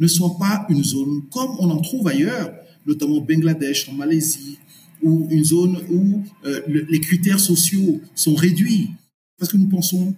ne 0.00 0.06
soit 0.06 0.34
pas 0.38 0.64
une 0.70 0.82
zone 0.82 1.24
comme 1.30 1.56
on 1.58 1.68
en 1.68 1.82
trouve 1.82 2.08
ailleurs, 2.08 2.54
notamment 2.86 3.16
au 3.16 3.20
Bangladesh, 3.20 3.86
en 3.90 3.92
Malaisie, 3.92 4.56
ou 5.02 5.28
une 5.30 5.44
zone 5.44 5.78
où 5.90 6.22
euh, 6.44 6.60
les 6.66 7.00
critères 7.00 7.40
sociaux 7.40 8.00
sont 8.14 8.34
réduits, 8.34 8.90
parce 9.38 9.50
que 9.50 9.56
nous 9.56 9.68
pensons 9.68 10.14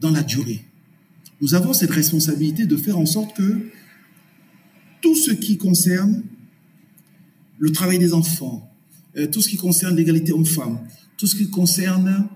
dans 0.00 0.10
la 0.10 0.22
durée. 0.22 0.62
Nous 1.40 1.54
avons 1.54 1.72
cette 1.72 1.90
responsabilité 1.90 2.66
de 2.66 2.76
faire 2.76 2.98
en 2.98 3.06
sorte 3.06 3.36
que 3.36 3.70
tout 5.00 5.14
ce 5.14 5.30
qui 5.30 5.56
concerne 5.56 6.22
le 7.58 7.70
travail 7.70 7.98
des 7.98 8.12
enfants, 8.12 8.70
euh, 9.16 9.26
tout 9.26 9.40
ce 9.40 9.48
qui 9.48 9.56
concerne 9.56 9.96
l'égalité 9.96 10.32
homme-femme, 10.32 10.80
tout 11.16 11.26
ce 11.26 11.36
qui 11.36 11.48
concerne 11.48 12.28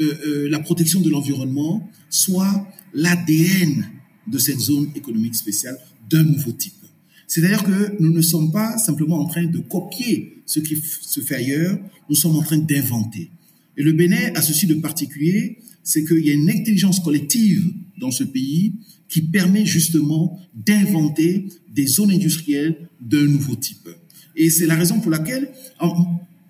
euh, 0.00 0.48
la 0.50 0.58
protection 0.58 1.00
de 1.00 1.08
l'environnement, 1.08 1.88
soit 2.10 2.66
l'ADN 2.92 3.86
de 4.26 4.38
cette 4.38 4.58
zone 4.58 4.90
économique 4.94 5.34
spéciale 5.34 5.78
d'un 6.08 6.24
nouveau 6.24 6.52
type. 6.52 6.85
C'est-à-dire 7.26 7.64
que 7.64 7.96
nous 8.00 8.12
ne 8.12 8.22
sommes 8.22 8.52
pas 8.52 8.78
simplement 8.78 9.18
en 9.18 9.26
train 9.26 9.44
de 9.44 9.58
copier 9.58 10.42
ce 10.46 10.60
qui 10.60 10.76
se 11.00 11.20
fait 11.20 11.34
ailleurs, 11.34 11.78
nous 12.08 12.14
sommes 12.14 12.36
en 12.36 12.42
train 12.42 12.58
d'inventer. 12.58 13.30
Et 13.76 13.82
le 13.82 13.92
Bénin 13.92 14.32
a 14.34 14.42
ceci 14.42 14.66
de 14.66 14.74
particulier, 14.74 15.58
c'est 15.82 16.04
qu'il 16.04 16.24
y 16.24 16.30
a 16.30 16.34
une 16.34 16.48
intelligence 16.48 17.00
collective 17.00 17.72
dans 17.98 18.10
ce 18.10 18.24
pays 18.24 18.74
qui 19.08 19.22
permet 19.22 19.66
justement 19.66 20.40
d'inventer 20.54 21.46
des 21.72 21.86
zones 21.86 22.10
industrielles 22.10 22.88
d'un 23.00 23.26
nouveau 23.26 23.56
type. 23.56 23.88
Et 24.34 24.50
c'est 24.50 24.66
la 24.66 24.74
raison 24.74 25.00
pour 25.00 25.10
laquelle, 25.10 25.50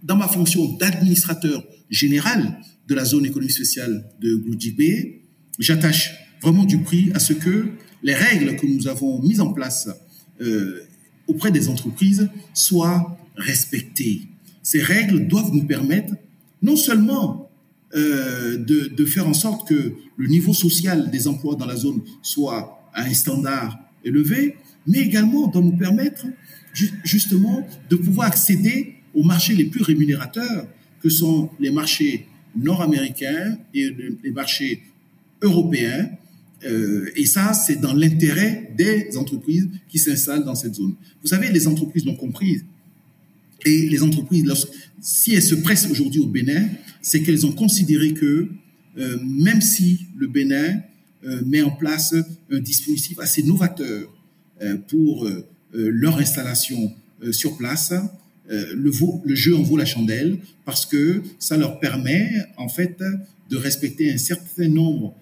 dans 0.03 0.17
ma 0.17 0.29
fonction 0.29 0.73
d'administrateur 0.75 1.65
général 1.91 2.59
de 2.89 2.95
la 2.95 3.05
zone 3.05 3.27
économique 3.27 3.53
spéciale 3.53 4.09
de 4.21 4.35
Goudjibé, 4.37 5.23
j'attache 5.59 6.13
vraiment 6.43 6.65
du 6.65 6.79
prix 6.79 7.11
à 7.15 7.19
ce 7.19 7.33
que 7.33 7.69
les 8.03 8.15
règles 8.15 8.57
que 8.57 8.67
nous 8.67 8.89
avons 8.89 9.23
mises 9.23 9.41
en 9.41 9.53
place 9.53 9.89
euh, 10.41 10.85
auprès 11.27 11.51
des 11.51 11.69
entreprises 11.69 12.29
soient 12.55 13.19
respectées. 13.37 14.23
Ces 14.63 14.83
règles 14.83 15.27
doivent 15.27 15.53
nous 15.53 15.65
permettre 15.65 16.15
non 16.63 16.77
seulement 16.77 17.51
euh, 17.95 18.57
de, 18.57 18.89
de, 18.89 19.05
faire 19.05 19.29
en 19.29 19.35
sorte 19.35 19.69
que 19.69 19.93
le 20.17 20.27
niveau 20.29 20.55
social 20.55 21.11
des 21.11 21.29
emplois 21.29 21.55
dans 21.55 21.67
la 21.67 21.77
zone 21.77 22.03
soit 22.23 22.83
à 22.95 23.03
un 23.03 23.15
standard 23.15 23.79
élevé, 24.05 24.57
mais 24.87 24.99
également 24.99 25.47
doivent 25.47 25.65
nous 25.65 25.77
permettre 25.77 26.27
justement 27.05 27.67
de 27.89 27.97
pouvoir 27.97 28.29
accéder 28.29 28.97
aux 29.15 29.23
marchés 29.23 29.55
les 29.55 29.65
plus 29.65 29.83
rémunérateurs, 29.83 30.67
que 31.01 31.09
sont 31.09 31.51
les 31.59 31.71
marchés 31.71 32.27
nord-américains 32.55 33.59
et 33.75 33.91
les 34.23 34.31
marchés 34.31 34.83
européens, 35.43 36.11
euh, 36.65 37.11
et 37.17 37.27
ça, 37.27 37.53
c'est 37.53 37.77
dans 37.77 37.93
l'intérêt 37.93 38.71
des 38.77 39.17
entreprises 39.17 39.69
qui 39.89 39.99
s'installent 39.99 40.45
dans 40.45 40.55
cette 40.55 40.75
zone. 40.75 40.95
Vous 41.23 41.29
savez, 41.29 41.51
les 41.51 41.69
entreprises 41.69 42.05
l'ont 42.05 42.17
compris. 42.17 42.63
Et 43.65 43.89
les 43.89 44.03
entreprises, 44.03 44.45
si 45.01 45.35
elles 45.35 45.43
se 45.43 45.55
pressent 45.55 45.91
aujourd'hui 45.91 46.21
au 46.21 46.27
Bénin, 46.27 46.69
c'est 47.03 47.23
qu'elles 47.23 47.47
ont 47.47 47.53
considéré 47.53 48.13
que 48.13 48.49
euh, 48.99 49.19
même 49.23 49.61
si 49.61 50.07
le 50.17 50.27
Bénin 50.27 50.81
met 51.45 51.63
en 51.63 51.73
place 51.73 52.15
un 52.51 52.61
dispositif 52.61 53.19
assez 53.19 53.43
novateur 53.43 54.15
pour 54.87 55.29
leur 55.73 56.19
installation 56.19 56.93
sur 57.33 57.57
place. 57.57 57.93
Le, 58.49 59.35
jeu 59.35 59.57
en 59.57 59.63
vaut 59.63 59.77
la 59.77 59.87
chandelle 59.87 60.39
parce 60.65 60.87
que 60.87 61.23
ça 61.41 61.57
leur 61.57 61.81
permet 61.81 62.31
en 62.57 62.69
fait 62.69 63.03
de 63.51 63.57
respecter 63.57 64.13
un 64.13 64.19
certain 64.19 64.69
nombre 64.69 65.17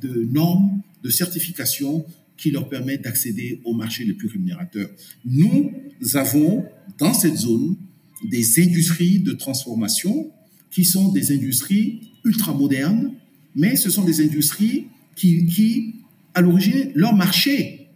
de 0.00 0.24
normes 0.24 0.80
de 1.02 1.10
certification 1.10 2.04
qui 2.36 2.50
leur 2.50 2.68
permettent 2.68 3.02
d'accéder 3.02 3.60
au 3.64 3.72
marché 3.72 4.04
les 4.04 4.14
plus 4.14 4.28
rémunérateurs. 4.28 4.90
Nous 5.24 5.72
avons 6.14 6.64
dans 6.98 7.14
cette 7.14 7.36
zone 7.36 7.76
des 8.24 8.60
industries 8.60 9.20
de 9.20 9.32
transformation 9.32 10.30
qui 10.70 10.84
sont 10.84 11.12
des 11.12 11.32
industries 11.32 12.12
ultra 12.24 12.54
modernes, 12.54 13.12
mais 13.54 13.76
ce 13.76 13.90
sont 13.90 14.04
des 14.04 14.20
industries 14.24 14.86
qui, 15.14 15.46
qui 15.46 15.94
à 16.34 16.40
l'origine, 16.40 16.90
leur 16.94 17.14
marché 17.14 17.88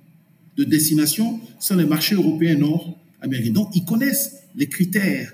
de 0.57 0.65
destination 0.65 1.41
sont 1.59 1.77
les 1.77 1.87
marchés 1.87 2.15
européens 2.15 2.57
nord-américains. 2.57 3.53
Donc, 3.53 3.71
ils 3.75 3.85
connaissent 3.85 4.37
les 4.55 4.69
critères 4.69 5.33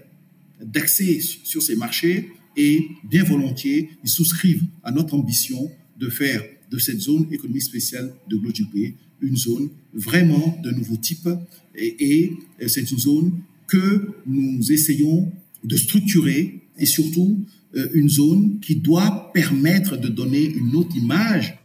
d'accès 0.60 1.20
sur 1.20 1.62
ces 1.62 1.76
marchés 1.76 2.30
et 2.56 2.86
bien 3.04 3.24
volontiers, 3.24 3.90
ils 4.04 4.10
souscrivent 4.10 4.64
à 4.84 4.92
notre 4.92 5.14
ambition 5.14 5.70
de 6.02 6.10
faire 6.10 6.42
de 6.70 6.78
cette 6.78 7.00
zone 7.00 7.26
économique 7.30 7.62
spéciale 7.62 8.12
de 8.28 8.36
Glodjibé 8.36 8.94
une 9.20 9.36
zone 9.36 9.68
vraiment 9.94 10.58
de 10.64 10.70
nouveau 10.72 10.96
type 10.96 11.28
et, 11.76 12.34
et 12.58 12.68
c'est 12.68 12.90
une 12.90 12.98
zone 12.98 13.32
que 13.68 14.08
nous 14.26 14.72
essayons 14.72 15.32
de 15.62 15.76
structurer 15.76 16.60
et 16.76 16.86
surtout 16.86 17.40
euh, 17.76 17.88
une 17.94 18.08
zone 18.08 18.58
qui 18.60 18.76
doit 18.76 19.30
permettre 19.32 19.96
de 19.96 20.08
donner 20.08 20.44
une 20.44 20.74
autre 20.74 20.96
image, 20.96 21.56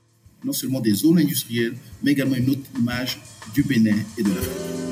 non 0.46 0.54
seulement 0.54 0.82
des 0.82 0.94
zones 0.94 1.18
industrielles, 1.18 1.74
mais 2.04 2.12
également 2.12 2.36
une 2.36 2.52
autre 2.52 2.70
image 2.80 3.20
du 3.56 3.64
Bénin 3.64 3.98
et 4.18 4.24
de 4.24 4.30
l'Afrique. 4.30 4.87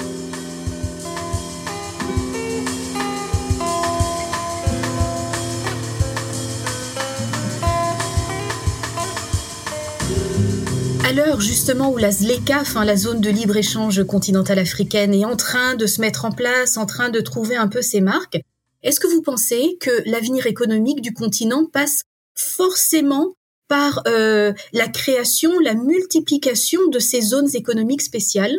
L'heure 11.15 11.39
justement 11.39 11.93
où 11.93 11.97
la 11.97 12.11
ZLECA, 12.11 12.59
enfin 12.59 12.83
la 12.83 12.97
zone 12.97 13.21
de 13.21 13.29
libre-échange 13.29 14.03
continentale 14.03 14.59
africaine, 14.59 15.13
est 15.13 15.23
en 15.23 15.37
train 15.37 15.75
de 15.75 15.85
se 15.85 16.01
mettre 16.01 16.25
en 16.25 16.31
place, 16.31 16.75
en 16.75 16.85
train 16.85 17.09
de 17.09 17.21
trouver 17.21 17.55
un 17.55 17.69
peu 17.69 17.81
ses 17.81 18.01
marques, 18.01 18.41
est-ce 18.83 18.99
que 18.99 19.07
vous 19.07 19.21
pensez 19.21 19.77
que 19.79 19.89
l'avenir 20.05 20.45
économique 20.45 21.01
du 21.01 21.13
continent 21.13 21.65
passe 21.71 22.03
forcément 22.35 23.33
par 23.69 24.03
euh, 24.07 24.53
la 24.73 24.87
création, 24.89 25.57
la 25.59 25.73
multiplication 25.73 26.81
de 26.91 26.99
ces 26.99 27.21
zones 27.21 27.49
économiques 27.55 28.01
spéciales? 28.01 28.57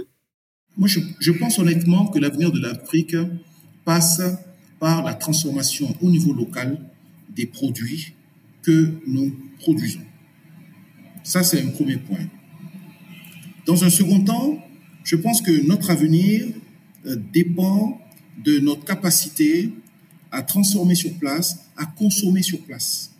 Moi, 0.78 0.88
je, 0.88 1.00
je, 1.20 1.32
pense 1.32 1.58
honnêtement 1.58 2.06
que 2.06 2.18
l'avenir 2.18 2.52
de 2.52 2.60
l'Afrique 2.60 3.16
passe 3.84 4.22
par 4.80 5.04
la 5.04 5.14
transformation 5.14 5.94
au 6.00 6.10
niveau 6.10 6.32
local 6.32 6.78
des 7.28 7.46
produits 7.46 8.14
que 8.62 8.92
nous 9.06 9.32
produisons. 9.58 10.00
Ça, 11.22 11.42
c'est 11.42 11.60
un 11.60 11.68
premier 11.68 11.98
point. 11.98 12.26
Dans 13.66 13.82
un 13.84 13.90
second 13.90 14.20
temps, 14.20 14.64
je 15.04 15.16
pense 15.16 15.42
que 15.42 15.66
notre 15.66 15.90
avenir 15.90 16.46
euh, 17.04 17.16
dépend 17.32 18.00
de 18.44 18.58
notre 18.60 18.84
capacité 18.84 19.72
à 20.30 20.42
transformer 20.42 20.94
sur 20.94 21.12
place, 21.14 21.58
à 21.76 21.84
consommer 21.84 22.42
sur 22.42 22.60
place. 22.60 23.12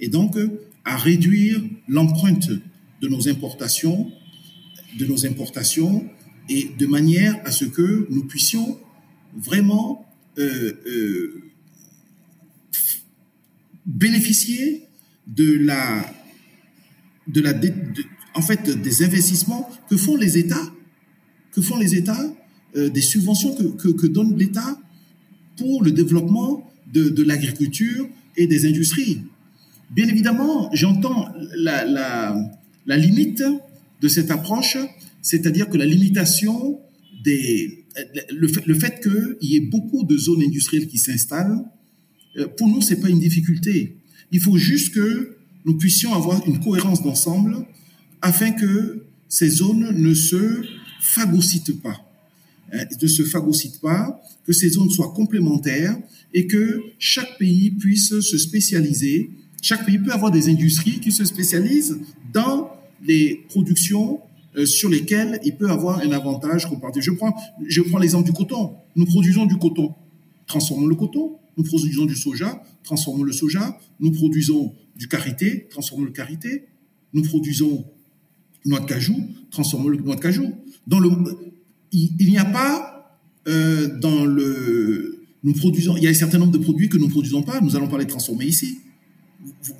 Et 0.00 0.08
donc, 0.08 0.36
à 0.84 0.96
réduire 0.96 1.62
l'empreinte 1.86 2.48
de 2.48 3.08
nos 3.08 3.28
importations, 3.28 4.10
de 4.98 5.06
nos 5.06 5.26
importations, 5.26 6.08
et 6.48 6.70
de 6.78 6.86
manière 6.86 7.38
à 7.44 7.50
ce 7.50 7.64
que 7.64 8.06
nous 8.10 8.24
puissions 8.24 8.78
vraiment 9.36 10.06
euh, 10.38 10.72
euh, 10.86 11.42
bénéficier 13.86 14.88
de 15.26 15.58
la, 15.58 16.10
de 17.28 17.40
la, 17.40 17.52
de, 17.52 17.72
en 18.34 18.42
fait, 18.42 18.68
des 18.70 19.02
investissements 19.02 19.68
que 19.88 19.96
font 19.96 20.16
les 20.16 20.38
États, 20.38 20.72
que 21.52 21.60
font 21.60 21.78
les 21.78 21.94
États, 21.94 22.34
euh, 22.76 22.88
des 22.88 23.02
subventions 23.02 23.54
que, 23.54 24.06
donne 24.06 24.36
l'État 24.38 24.78
pour 25.56 25.82
le 25.82 25.92
développement 25.92 26.70
de, 26.92 27.22
l'agriculture 27.22 28.08
et 28.36 28.46
des 28.46 28.66
industries. 28.66 29.22
Bien 29.90 30.08
évidemment, 30.08 30.70
j'entends 30.72 31.28
la, 31.56 32.34
limite 32.86 33.42
de 34.00 34.08
cette 34.08 34.30
approche, 34.30 34.78
c'est-à-dire 35.20 35.68
que 35.68 35.76
la 35.76 35.86
limitation 35.86 36.80
des, 37.22 37.84
le 38.30 38.48
fait, 38.48 38.66
le 38.66 38.74
fait 38.74 39.00
qu'il 39.02 39.50
y 39.50 39.56
ait 39.56 39.60
beaucoup 39.60 40.04
de 40.04 40.16
zones 40.16 40.42
industrielles 40.42 40.88
qui 40.88 40.98
s'installent, 40.98 41.62
euh, 42.38 42.48
pour 42.56 42.68
nous, 42.68 42.80
c'est 42.80 43.00
pas 43.00 43.08
une 43.08 43.20
difficulté. 43.20 43.96
Il 44.30 44.40
faut 44.40 44.56
juste 44.56 44.94
que 44.94 45.36
nous 45.64 45.76
puissions 45.76 46.14
avoir 46.14 46.46
une 46.46 46.58
cohérence 46.60 47.02
d'ensemble 47.02 47.66
afin 48.22 48.52
que 48.52 49.04
ces 49.28 49.50
zones 49.50 49.90
ne 49.90 50.14
se 50.14 50.62
phagocytent 51.00 51.82
pas, 51.82 52.00
hein, 52.72 52.84
ne 53.00 53.06
se 53.06 53.24
phagocytent 53.24 53.80
pas, 53.80 54.22
que 54.46 54.52
ces 54.52 54.70
zones 54.70 54.90
soient 54.90 55.12
complémentaires 55.12 55.96
et 56.32 56.46
que 56.46 56.82
chaque 56.98 57.38
pays 57.38 57.70
puisse 57.70 58.20
se 58.20 58.38
spécialiser. 58.38 59.30
Chaque 59.60 59.84
pays 59.84 59.98
peut 59.98 60.12
avoir 60.12 60.30
des 60.30 60.48
industries 60.48 61.00
qui 61.00 61.12
se 61.12 61.24
spécialisent 61.24 61.98
dans 62.32 62.70
les 63.04 63.44
productions 63.48 64.20
euh, 64.56 64.66
sur 64.66 64.88
lesquelles 64.88 65.40
il 65.44 65.56
peut 65.56 65.70
avoir 65.70 66.00
un 66.00 66.10
avantage 66.12 66.68
comparatif. 66.68 67.02
Je 67.02 67.10
prends, 67.10 67.34
je 67.66 67.80
prends 67.82 67.98
l'exemple 67.98 68.26
du 68.26 68.32
coton. 68.32 68.74
Nous 68.96 69.06
produisons 69.06 69.46
du 69.46 69.56
coton. 69.56 69.94
Transformons 70.46 70.86
le 70.86 70.94
coton. 70.94 71.38
Nous 71.56 71.64
produisons 71.64 72.06
du 72.06 72.16
soja. 72.16 72.62
Transformons 72.82 73.22
le 73.22 73.32
soja. 73.32 73.78
Nous 74.00 74.10
produisons 74.10 74.74
du 74.96 75.08
karité. 75.08 75.68
Transformons 75.70 76.04
le 76.04 76.10
karité. 76.10 76.66
Nous 77.12 77.22
produisons 77.22 77.84
noix 78.64 78.80
de 78.80 78.86
cajou, 78.86 79.16
transformons 79.50 79.88
le 79.88 79.98
noix 79.98 80.16
de 80.16 80.20
cajou. 80.20 80.52
Dans 80.86 81.00
il, 81.92 82.28
n'y 82.28 82.38
a 82.38 82.44
pas 82.44 83.18
euh, 83.48 83.98
dans 83.98 84.24
le, 84.24 85.22
nous 85.44 85.52
produisons, 85.52 85.96
il 85.96 86.04
y 86.04 86.06
a 86.06 86.10
un 86.10 86.14
certain 86.14 86.38
nombre 86.38 86.52
de 86.52 86.58
produits 86.58 86.88
que 86.88 86.96
nous 86.96 87.06
ne 87.06 87.10
produisons 87.10 87.42
pas. 87.42 87.60
Nous 87.60 87.76
allons 87.76 87.88
pas 87.88 87.98
les 87.98 88.06
transformer 88.06 88.46
ici. 88.46 88.78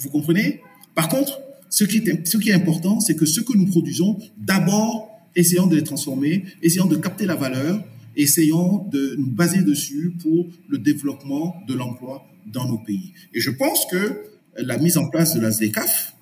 Vous, 0.01 0.11
comprenez? 0.11 0.61
Par 0.95 1.09
contre, 1.09 1.41
ce 1.71 1.85
qui 1.85 1.99
est, 1.99 2.53
important, 2.53 3.01
c'est 3.01 3.17
que 3.17 3.27
ce 3.27 3.41
que 3.41 3.57
nous 3.57 3.67
produisons, 3.67 4.19
d'abord, 4.37 5.09
essayons 5.37 5.67
de 5.67 5.77
les 5.77 5.85
transformer, 5.85 6.45
essayons 6.63 6.87
de 6.87 6.97
capter 6.97 7.27
la 7.27 7.37
valeur, 7.37 7.83
essayons 8.17 8.87
de 8.91 9.15
nous 9.17 9.31
baser 9.31 9.63
dessus 9.63 10.13
pour 10.21 10.47
le 10.69 10.79
développement 10.79 11.57
de 11.67 11.75
l'emploi 11.75 12.27
dans 12.47 12.69
nos 12.69 12.79
pays. 12.79 13.13
Et 13.33 13.41
je 13.41 13.51
pense 13.51 13.87
que 13.87 14.25
la 14.59 14.77
mise 14.79 14.99
en 14.99 15.09
place 15.09 15.35
de 15.35 15.41
la 15.41 15.51
ZECAF 15.51 16.15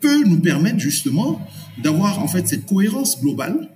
peut 0.00 0.24
nous 0.24 0.40
permettre 0.40 0.78
justement 0.78 1.40
d'avoir 1.82 2.18
en 2.20 2.28
fait 2.28 2.46
cette 2.48 2.66
cohérence 2.66 3.20
globale 3.20 3.70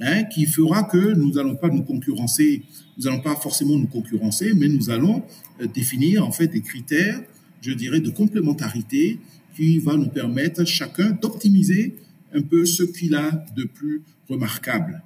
hein, 0.00 0.24
qui 0.24 0.46
fera 0.46 0.84
que 0.84 1.14
nous 1.14 1.32
n'allons 1.32 1.56
pas 1.56 1.68
nous 1.68 1.82
concurrencer, 1.82 2.62
nous 2.98 3.04
n'allons 3.04 3.22
pas 3.22 3.36
forcément 3.36 3.76
nous 3.76 3.86
concurrencer, 3.86 4.52
mais 4.54 4.68
nous 4.68 4.90
allons 4.90 5.22
euh, 5.60 5.66
définir 5.66 6.26
en 6.26 6.32
fait 6.32 6.48
des 6.48 6.60
critères, 6.60 7.20
je 7.60 7.72
dirais, 7.72 8.00
de 8.00 8.10
complémentarité 8.10 9.18
qui 9.56 9.78
va 9.78 9.96
nous 9.96 10.08
permettre 10.08 10.64
chacun 10.64 11.10
d'optimiser 11.10 11.96
un 12.32 12.42
peu 12.42 12.64
ce 12.64 12.82
qu'il 12.82 13.14
a 13.14 13.44
de 13.56 13.64
plus 13.64 14.02
remarquable. 14.28 15.02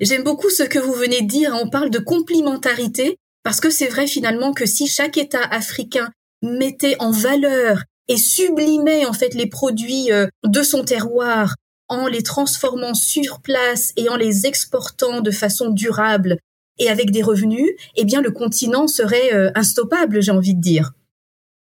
J'aime 0.00 0.24
beaucoup 0.24 0.48
ce 0.48 0.62
que 0.62 0.78
vous 0.78 0.94
venez 0.94 1.22
de 1.22 1.26
dire. 1.26 1.56
On 1.60 1.68
parle 1.68 1.90
de 1.90 1.98
complémentarité 1.98 3.16
parce 3.42 3.60
que 3.60 3.70
c'est 3.70 3.88
vrai 3.88 4.06
finalement 4.06 4.52
que 4.52 4.64
si 4.64 4.86
chaque 4.86 5.18
État 5.18 5.42
africain 5.42 6.10
mettait 6.42 6.96
en 7.00 7.10
valeur 7.10 7.82
et 8.08 8.16
sublimait 8.16 9.06
en 9.06 9.12
fait 9.12 9.34
les 9.34 9.46
produits 9.46 10.10
euh, 10.10 10.26
de 10.44 10.62
son 10.62 10.82
terroir 10.84 11.54
en 11.88 12.06
les 12.06 12.22
transformant 12.22 12.94
sur 12.94 13.40
place 13.40 13.92
et 13.96 14.08
en 14.08 14.16
les 14.16 14.46
exportant 14.46 15.20
de 15.20 15.30
façon 15.30 15.70
durable 15.70 16.38
et 16.78 16.88
avec 16.88 17.10
des 17.10 17.22
revenus, 17.22 17.68
eh 17.96 18.04
bien 18.04 18.20
le 18.20 18.30
continent 18.30 18.86
serait 18.86 19.34
euh, 19.34 19.50
instoppable, 19.54 20.22
j'ai 20.22 20.30
envie 20.32 20.54
de 20.54 20.60
dire. 20.60 20.92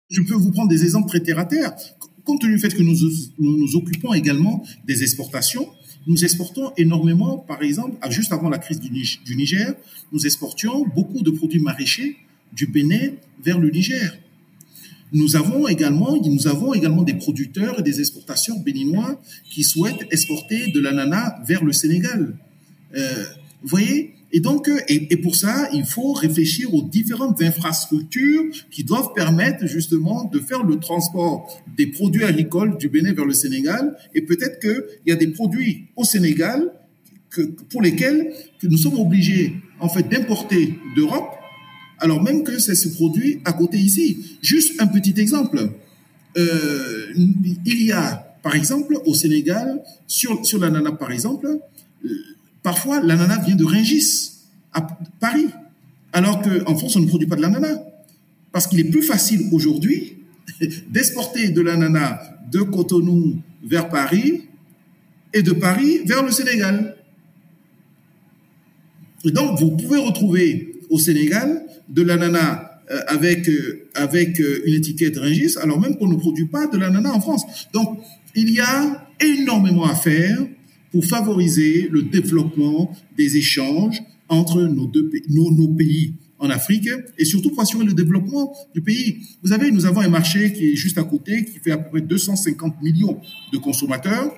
Je 0.10 0.22
peux 0.22 0.34
vous 0.34 0.52
prendre 0.52 0.70
des 0.70 0.84
exemples 0.84 1.08
très 1.08 1.22
terre 1.22 1.40
à 1.40 1.46
terre. 1.46 1.74
Compte 2.24 2.42
tenu 2.42 2.56
du 2.56 2.60
fait 2.60 2.74
que 2.74 2.82
nous 2.82 2.98
nous, 3.40 3.58
nous 3.58 3.76
occupons 3.76 4.14
également 4.14 4.64
des 4.86 5.04
exportations, 5.04 5.70
nous 6.08 6.24
exportons 6.24 6.72
énormément, 6.78 7.38
par 7.38 7.62
exemple, 7.64 7.98
juste 8.12 8.32
avant 8.32 8.50
la 8.50 8.60
crise 8.60 8.80
du 8.80 9.36
Niger, 9.36 9.74
nous 10.12 10.26
exportions 10.26 10.86
beaucoup 10.96 11.22
de 11.22 11.32
produits 11.32 11.60
maraîchers 11.60 12.18
du 12.54 12.68
Bénin 12.68 13.14
vers 13.44 13.60
le 13.60 13.70
Niger. 13.70 14.16
Nous 15.14 15.36
avons 15.36 15.68
également, 15.68 16.20
nous 16.22 16.48
avons 16.48 16.74
également 16.74 17.04
des 17.04 17.14
producteurs 17.14 17.80
et 17.80 17.84
des 17.84 18.00
exportateurs 18.00 18.60
béninois 18.60 19.22
qui 19.50 19.64
souhaitent 19.64 20.08
exporter 20.12 20.72
de 20.72 20.80
l'ananas 20.80 21.36
vers 21.46 21.64
le 21.64 21.72
Sénégal. 21.72 22.36
Euh, 22.96 23.24
vous 23.62 23.70
voyez? 23.70 24.16
Et 24.32 24.42
donc, 24.42 24.68
euh, 24.68 24.80
et, 24.90 25.16
pour 25.18 25.36
ça, 25.36 25.70
il 25.72 25.86
faut 25.86 26.12
réfléchir 26.12 26.74
aux 26.74 26.82
différentes 26.82 27.42
infrastructures 27.42 28.44
qui 28.70 28.84
doivent 28.84 29.14
permettre 29.14 29.66
justement 29.66 30.26
de 30.26 30.40
faire 30.40 30.64
le 30.64 30.78
transport 30.78 31.64
des 31.78 31.88
produits 31.88 32.26
agricoles 32.26 32.78
du 32.78 32.90
Bénin 32.90 33.14
vers 33.14 33.26
le 33.26 33.34
Sénégal. 33.34 33.96
Et 34.14 34.22
peut-être 34.22 34.60
qu'il 34.60 34.84
y 35.06 35.12
a 35.12 35.16
des 35.16 35.28
produits 35.28 35.86
au 35.96 36.04
Sénégal 36.04 36.70
que, 37.30 37.44
pour 37.44 37.82
lesquels 37.82 38.34
que 38.60 38.68
nous 38.68 38.78
sommes 38.78 39.00
obligés 39.00 39.54
en 39.80 39.88
fait 39.88 40.10
d'importer 40.10 40.74
d'Europe, 40.96 41.30
alors 42.00 42.22
même 42.22 42.44
que 42.44 42.60
c'est 42.60 42.76
ce 42.76 42.90
produit 42.90 43.42
à 43.46 43.54
côté 43.54 43.78
ici. 43.78 44.38
Juste 44.42 44.82
un 44.82 44.88
petit 44.88 45.20
exemple. 45.20 45.70
Euh, 46.38 47.14
il 47.16 47.84
y 47.84 47.92
a, 47.92 48.38
par 48.44 48.56
exemple, 48.56 49.00
au 49.06 49.14
Sénégal, 49.14 49.82
sur, 50.08 50.46
sur 50.46 50.60
l'ananas, 50.60 50.92
par 50.94 51.12
exemple, 51.12 51.48
euh, 52.06 52.10
parfois 52.62 53.02
l'ananas 53.02 53.44
vient 53.46 53.56
de 53.56 53.64
Rungis, 53.64 54.32
à 54.74 54.86
Paris, 55.20 55.48
alors 56.12 56.42
qu'en 56.42 56.76
France, 56.76 56.96
on 56.98 57.00
ne 57.02 57.08
produit 57.08 57.28
pas 57.28 57.38
de 57.38 57.42
l'ananas. 57.42 57.80
Parce 58.52 58.68
qu'il 58.68 58.80
est 58.80 58.90
plus 58.90 59.04
facile 59.04 59.50
aujourd'hui 59.52 60.18
d'exporter 60.90 61.50
de 61.50 61.62
l'ananas 61.62 62.20
de 62.52 62.60
Cotonou 62.62 63.38
vers 63.64 63.90
Paris 63.90 64.44
et 65.34 65.42
de 65.42 65.52
Paris 65.52 66.02
vers 66.06 66.24
le 66.24 66.32
Sénégal. 66.32 66.96
Donc, 69.26 69.60
vous 69.60 69.72
pouvez 69.76 69.98
retrouver 70.00 70.80
au 70.90 71.00
Sénégal 71.00 71.65
de 71.90 72.02
l'ananas 72.02 72.76
euh, 72.92 73.00
avec, 73.08 73.50
euh, 73.50 73.88
avec 73.96 74.40
euh, 74.40 74.62
une 74.68 74.76
étiquette 74.76 75.18
Rungis, 75.18 75.58
alors 75.60 75.80
même 75.80 75.98
qu'on 75.98 76.08
ne 76.08 76.18
produit 76.18 76.46
pas 76.46 76.68
de 76.68 76.78
l'ananas 76.78 77.14
en 77.14 77.20
France. 77.20 77.44
Donc, 77.74 78.00
il 78.36 78.52
y 78.52 78.60
a 78.60 79.08
énormément 79.20 79.86
à 79.86 79.96
faire 79.96 80.38
pour 80.92 81.04
favoriser 81.04 81.88
le 81.92 82.04
développement 82.04 82.96
des 83.18 83.38
échanges 83.38 84.04
entre 84.30 84.62
nos, 84.62 84.86
deux, 84.86 85.10
nos, 85.30 85.50
nos 85.50 85.68
pays 85.70 86.14
en 86.38 86.52
Afrique 86.52 86.90
et 87.18 87.26
surtout 87.26 87.50
pour 87.50 87.62
assurer 87.62 87.86
le 87.86 87.94
développement 87.94 88.54
du 88.76 88.82
pays. 88.82 89.18
Vous 89.42 89.50
savez, 89.50 89.72
nous 89.72 89.88
avons 89.88 90.02
un 90.02 90.10
marché 90.10 90.54
qui 90.54 90.74
est 90.74 90.76
juste 90.76 91.00
à 91.00 91.04
côté, 91.04 91.44
qui 91.46 91.58
fait 91.58 91.72
à 91.72 91.78
peu 91.78 91.90
près 91.90 92.02
250 92.02 92.84
millions 92.84 93.20
de 93.52 93.58
consommateurs 93.58 94.32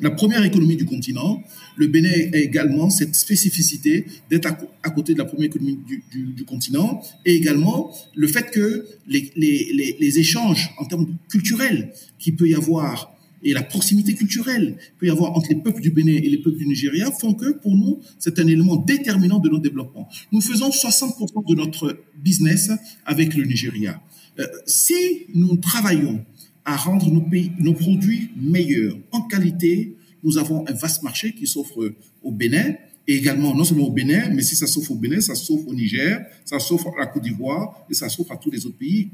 la 0.00 0.10
première 0.10 0.44
économie 0.44 0.76
du 0.76 0.84
continent. 0.84 1.42
Le 1.76 1.86
Bénin 1.86 2.10
a 2.32 2.38
également 2.38 2.90
cette 2.90 3.14
spécificité 3.14 4.06
d'être 4.30 4.48
à, 4.82 4.90
côté 4.90 5.14
de 5.14 5.18
la 5.18 5.24
première 5.24 5.46
économie 5.46 5.78
du, 6.10 6.44
continent 6.44 7.02
et 7.24 7.34
également 7.34 7.92
le 8.14 8.26
fait 8.26 8.50
que 8.50 8.86
les, 9.06 10.18
échanges 10.18 10.70
en 10.78 10.84
termes 10.86 11.06
culturels 11.28 11.92
qu'il 12.18 12.36
peut 12.36 12.48
y 12.48 12.54
avoir 12.54 13.14
et 13.44 13.52
la 13.52 13.62
proximité 13.62 14.14
culturelle 14.14 14.76
qu'il 14.78 14.94
peut 14.98 15.06
y 15.06 15.10
avoir 15.10 15.36
entre 15.36 15.48
les 15.50 15.56
peuples 15.56 15.80
du 15.80 15.90
Bénin 15.90 16.14
et 16.14 16.28
les 16.28 16.38
peuples 16.38 16.58
du 16.58 16.66
Nigeria 16.66 17.10
font 17.12 17.34
que 17.34 17.52
pour 17.52 17.76
nous, 17.76 18.00
c'est 18.18 18.38
un 18.40 18.46
élément 18.46 18.76
déterminant 18.76 19.38
de 19.38 19.48
notre 19.48 19.62
développement. 19.62 20.08
Nous 20.32 20.40
faisons 20.40 20.70
60% 20.70 21.48
de 21.48 21.54
notre 21.54 22.00
business 22.16 22.70
avec 23.04 23.34
le 23.34 23.44
Nigeria. 23.44 24.00
Euh, 24.40 24.46
si 24.66 24.94
nous 25.34 25.56
travaillons 25.56 26.24
à 26.68 26.76
rendre 26.76 27.10
nos, 27.10 27.22
pays, 27.22 27.50
nos 27.58 27.72
produits 27.72 28.30
meilleurs 28.36 28.94
en 29.10 29.22
qualité. 29.22 29.96
Nous 30.22 30.36
avons 30.36 30.68
un 30.68 30.72
vaste 30.74 31.02
marché 31.02 31.32
qui 31.32 31.46
s'offre 31.46 31.94
au 32.22 32.30
Bénin 32.30 32.74
et 33.06 33.16
également 33.16 33.54
non 33.54 33.64
seulement 33.64 33.86
au 33.86 33.90
Bénin, 33.90 34.28
mais 34.34 34.42
si 34.42 34.54
ça 34.54 34.66
s'offre 34.66 34.90
au 34.90 34.94
Bénin, 34.94 35.22
ça 35.22 35.34
s'offre 35.34 35.66
au 35.66 35.74
Niger, 35.74 36.26
ça 36.44 36.58
s'offre 36.58 36.88
à 36.94 37.00
la 37.00 37.06
Côte 37.06 37.22
d'Ivoire 37.22 37.86
et 37.90 37.94
ça 37.94 38.10
s'offre 38.10 38.32
à 38.32 38.36
tous 38.36 38.50
les 38.50 38.66
autres 38.66 38.76
pays. 38.76 39.08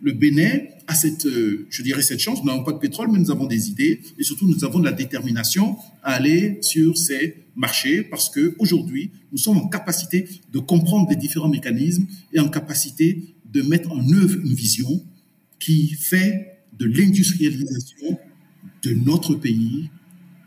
Le 0.00 0.12
Bénin 0.12 0.60
a 0.86 0.94
cette, 0.94 1.26
euh, 1.26 1.66
je 1.68 1.82
dirais, 1.82 2.00
cette 2.02 2.20
chance. 2.20 2.38
Nous 2.42 2.46
n'avons 2.46 2.62
pas 2.62 2.72
de 2.72 2.78
pétrole, 2.78 3.08
mais 3.10 3.18
nous 3.18 3.32
avons 3.32 3.46
des 3.46 3.68
idées 3.68 4.00
et 4.16 4.22
surtout 4.22 4.46
nous 4.46 4.64
avons 4.64 4.78
de 4.78 4.84
la 4.84 4.92
détermination 4.92 5.76
à 6.04 6.12
aller 6.12 6.58
sur 6.62 6.96
ces 6.96 7.38
marchés 7.56 8.02
parce 8.04 8.30
que 8.30 8.54
aujourd'hui, 8.60 9.10
nous 9.32 9.38
sommes 9.38 9.58
en 9.58 9.66
capacité 9.68 10.28
de 10.52 10.60
comprendre 10.60 11.10
les 11.10 11.16
différents 11.16 11.48
mécanismes 11.48 12.06
et 12.32 12.38
en 12.38 12.48
capacité 12.48 13.34
de 13.52 13.62
mettre 13.62 13.90
en 13.90 14.12
œuvre 14.12 14.36
une 14.44 14.54
vision 14.54 15.02
qui 15.58 15.88
fait 15.88 16.49
de 16.80 16.86
l'industrialisation 16.86 18.18
de 18.82 18.92
notre 18.92 19.34
pays 19.34 19.90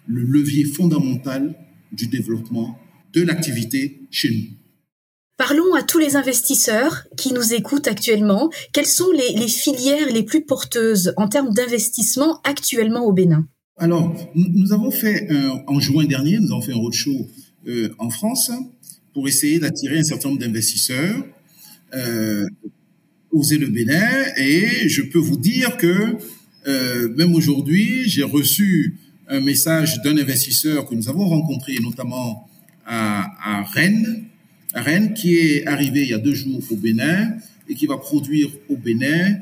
le 0.08 0.24
levier 0.24 0.66
fondamental 0.66 1.56
du 1.92 2.08
développement 2.08 2.78
de 3.14 3.22
l'activité 3.22 4.02
chez 4.10 4.30
nous. 4.30 4.58
Parlons 5.38 5.74
à 5.76 5.84
tous 5.84 6.00
les 6.00 6.16
investisseurs 6.16 7.06
qui 7.18 7.34
nous 7.34 7.54
écoutent 7.54 7.88
actuellement. 7.88 8.50
Quelles 8.72 8.86
sont 8.86 9.12
les, 9.12 9.48
filières 9.48 10.12
les 10.12 10.24
plus 10.24 10.46
porteuses 10.46 11.14
en 11.18 11.28
termes 11.28 11.54
d'investissement 11.54 12.42
actuellement 12.44 13.06
au 13.06 13.14
Bénin? 13.14 13.48
Alors, 13.78 14.16
nous, 14.36 14.74
avons 14.74 14.92
fait, 14.92 15.28
en 15.68 15.80
juin 15.80 16.06
dernier, 16.06 16.38
nous 16.40 16.52
avons 16.52 16.62
fait 16.62 16.74
un 16.74 16.78
roadshow 16.78 17.28
euh, 17.68 17.90
en 17.98 18.10
France 18.10 18.52
pour 19.14 19.28
essayer 19.28 19.60
d'attirer 19.60 20.00
un 20.00 20.04
certain 20.04 20.30
nombre 20.30 20.42
d'investisseurs. 20.42 21.26
Euh, 21.96 22.46
oser 23.34 23.58
le 23.58 23.68
Bénin 23.68 24.10
et 24.38 24.88
je 24.88 25.02
peux 25.02 25.20
vous 25.20 25.38
dire 25.38 25.76
que 25.78 26.18
euh, 26.68 27.14
même 27.16 27.36
aujourd'hui, 27.36 28.04
j'ai 28.06 28.24
reçu 28.24 28.96
un 29.28 29.42
message 29.42 30.02
d'un 30.04 30.18
investisseur 30.18 30.88
que 30.88 30.96
nous 30.96 31.10
avons 31.10 31.28
rencontré 31.28 31.78
notamment 31.82 32.48
à, 32.86 33.64
Rennes, 33.74 34.26
à 34.74 34.82
Rennes, 34.82 35.14
qui 35.14 35.36
est 35.36 35.66
arrivé 35.66 36.04
il 36.04 36.10
y 36.10 36.14
a 36.14 36.20
deux 36.20 36.34
jours 36.34 36.62
au 36.70 36.76
Bénin 36.76 37.36
et 37.68 37.76
qui 37.76 37.86
va 37.86 37.98
produire 37.98 38.50
au 38.70 38.78
Bénin 38.78 39.38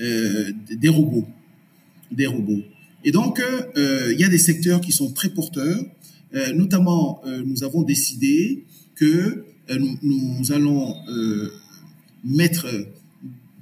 euh, 0.00 0.50
des 0.70 0.88
robots, 0.88 1.28
des 2.10 2.26
robots. 2.26 2.62
Et 3.04 3.10
donc, 3.10 3.40
euh, 3.40 4.12
il 4.12 4.18
y 4.18 4.24
a 4.24 4.28
des 4.28 4.38
secteurs 4.38 4.80
qui 4.80 4.92
sont 4.92 5.12
très 5.12 5.28
porteurs. 5.28 5.84
Notamment, 6.56 7.22
nous 7.46 7.62
avons 7.62 7.82
décidé 7.82 8.64
que 8.96 9.44
nous, 9.70 10.52
allons 10.52 10.96
mettre 12.24 12.66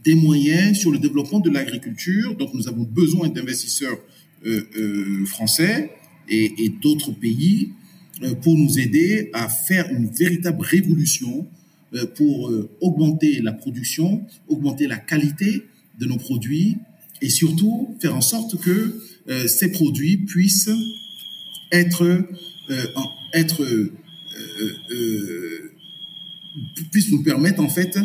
des 0.05 0.15
moyens 0.15 0.79
sur 0.79 0.91
le 0.91 0.99
développement 0.99 1.41
de 1.41 1.51
l'agriculture. 1.51 2.37
Donc, 2.37 2.55
nous 2.55 2.69
avons 2.69 2.83
besoin 2.83 3.29
d'investisseurs 3.29 3.99
euh, 4.45 4.62
euh, 4.77 5.25
français 5.27 5.93
et, 6.29 6.73
d'autres 6.83 7.12
pays 7.12 7.71
euh, 8.23 8.35
pour 8.35 8.57
nous 8.57 8.79
aider 8.79 9.31
à 9.33 9.49
faire 9.49 9.88
une 9.93 10.09
véritable 10.09 10.62
révolution 10.65 11.47
pour 12.17 12.51
augmenter 12.81 13.43
la 13.43 13.53
production, 13.53 14.25
augmenter 14.49 14.87
la 14.87 14.97
qualité 14.97 15.65
de 16.01 16.07
nos 16.07 16.17
produits 16.17 16.79
et 17.21 17.29
surtout 17.29 17.95
faire 18.01 18.17
en 18.17 18.23
sorte 18.23 18.59
que 18.62 18.99
ces 19.47 19.71
produits 19.73 20.17
puissent 20.17 20.71
être 21.71 22.27
puissent 26.91 27.12
nous 27.12 27.23
permettre 27.23 27.61
en 27.61 27.69
fait 27.69 27.99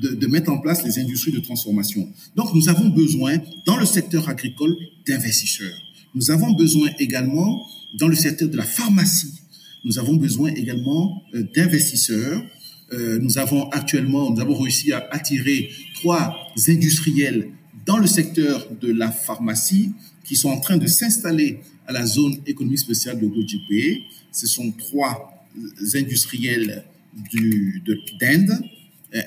de, 0.00 0.14
de, 0.14 0.26
mettre 0.26 0.50
en 0.50 0.58
place 0.58 0.84
les 0.84 0.98
industries 0.98 1.32
de 1.32 1.40
transformation. 1.40 2.08
Donc, 2.36 2.54
nous 2.54 2.68
avons 2.68 2.88
besoin, 2.88 3.38
dans 3.66 3.76
le 3.76 3.86
secteur 3.86 4.28
agricole, 4.28 4.76
d'investisseurs. 5.06 5.76
Nous 6.14 6.30
avons 6.30 6.52
besoin 6.52 6.90
également, 6.98 7.66
dans 7.98 8.08
le 8.08 8.16
secteur 8.16 8.48
de 8.48 8.56
la 8.56 8.64
pharmacie, 8.64 9.34
nous 9.84 9.98
avons 9.98 10.14
besoin 10.14 10.50
également 10.54 11.22
euh, 11.34 11.44
d'investisseurs. 11.54 12.42
Euh, 12.92 13.18
nous 13.20 13.38
avons 13.38 13.68
actuellement, 13.70 14.30
nous 14.30 14.40
avons 14.40 14.58
réussi 14.58 14.92
à 14.92 15.06
attirer 15.10 15.70
trois 15.94 16.34
industriels 16.68 17.50
dans 17.86 17.98
le 17.98 18.06
secteur 18.06 18.66
de 18.80 18.90
la 18.90 19.10
pharmacie 19.10 19.92
qui 20.24 20.36
sont 20.36 20.48
en 20.48 20.60
train 20.60 20.78
de 20.78 20.86
s'installer 20.86 21.60
à 21.86 21.92
la 21.92 22.06
zone 22.06 22.36
économique 22.46 22.78
spéciale 22.78 23.20
de 23.20 23.26
l'OGP. 23.26 24.02
Ce 24.32 24.46
sont 24.46 24.72
trois 24.72 25.46
industriels 25.94 26.84
d'Inde 28.20 28.50
euh, 28.50 28.66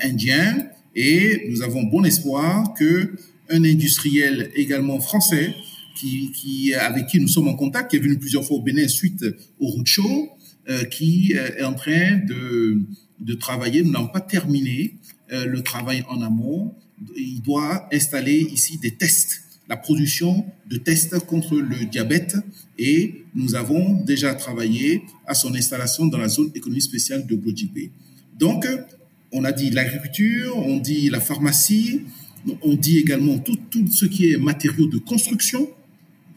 indien 0.04 0.68
et 0.96 1.48
nous 1.50 1.62
avons 1.62 1.84
bon 1.84 2.04
espoir 2.04 2.74
que 2.74 3.14
un 3.50 3.64
industriel 3.64 4.52
également 4.56 5.00
français 5.00 5.54
qui, 5.96 6.32
qui, 6.32 6.74
avec 6.74 7.08
qui 7.08 7.20
nous 7.20 7.28
sommes 7.28 7.48
en 7.48 7.56
contact, 7.56 7.92
qui 7.92 7.98
est 7.98 8.00
venu 8.00 8.18
plusieurs 8.18 8.46
fois 8.46 8.58
au 8.58 8.62
Bénin 8.62 8.88
suite 8.88 9.26
au 9.60 9.68
roadshow, 9.68 10.30
euh, 10.70 10.84
qui 10.84 11.34
euh, 11.36 11.50
est 11.58 11.64
en 11.64 11.74
train 11.74 12.18
de, 12.28 12.80
de 13.20 13.34
travailler. 13.34 13.84
Nous 13.84 13.92
n'avons 13.92 14.10
pas 14.10 14.22
terminé 14.22 14.96
euh, 15.32 15.46
le 15.46 15.62
travail 15.62 16.04
en 16.10 16.22
amont. 16.22 16.76
Il 17.16 17.42
doit 17.42 17.88
installer 17.92 18.40
ici 18.40 18.78
des 18.80 18.92
tests, 18.92 19.44
la 19.70 19.78
production 19.78 20.46
de 20.70 20.78
tests 20.78 21.20
contre 21.20 21.56
le 21.56 21.86
diabète 21.86 22.36
et 22.78 23.24
nous 23.36 23.56
avons 23.56 24.02
déjà 24.04 24.34
travaillé 24.34 25.04
à 25.26 25.34
son 25.34 25.54
installation 25.56 26.06
dans 26.06 26.18
la 26.18 26.28
zone 26.28 26.52
économique 26.56 26.84
spéciale 26.84 27.26
de 27.26 27.36
Glodjibé. 27.36 27.92
Donc, 28.40 28.68
on 29.32 29.44
a 29.44 29.52
dit 29.52 29.70
l'agriculture, 29.70 30.58
on 30.58 30.78
dit 30.78 31.10
la 31.10 31.20
pharmacie, 31.20 32.02
on 32.62 32.76
dit 32.76 32.98
également 32.98 33.38
tout, 33.40 33.58
ce 33.92 34.06
qui 34.06 34.32
est 34.32 34.38
matériaux 34.38 34.88
de 34.88 34.98
construction, 34.98 35.70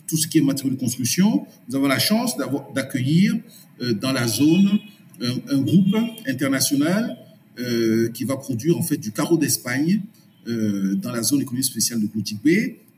tout 0.08 0.16
ce 0.16 0.26
qui 0.26 0.38
est 0.38 0.42
matériaux 0.42 0.74
de 0.74 0.80
construction. 0.80 1.46
Nous 1.68 1.76
avons 1.76 1.86
la 1.86 1.98
chance 1.98 2.36
d'accueillir 2.74 3.36
euh, 3.80 3.92
dans 3.94 4.12
la 4.12 4.26
zone 4.26 4.78
un, 5.20 5.58
groupe 5.58 5.94
international 6.26 7.16
euh, 7.58 8.08
qui 8.10 8.24
va 8.24 8.36
produire 8.36 8.78
en 8.78 8.82
fait 8.82 8.96
du 8.96 9.12
carreau 9.12 9.36
d'Espagne 9.36 10.00
euh, 10.48 10.94
dans 10.96 11.12
la 11.12 11.22
zone 11.22 11.42
économique 11.42 11.66
spéciale 11.66 12.00
de 12.00 12.06
Clotilde 12.06 12.40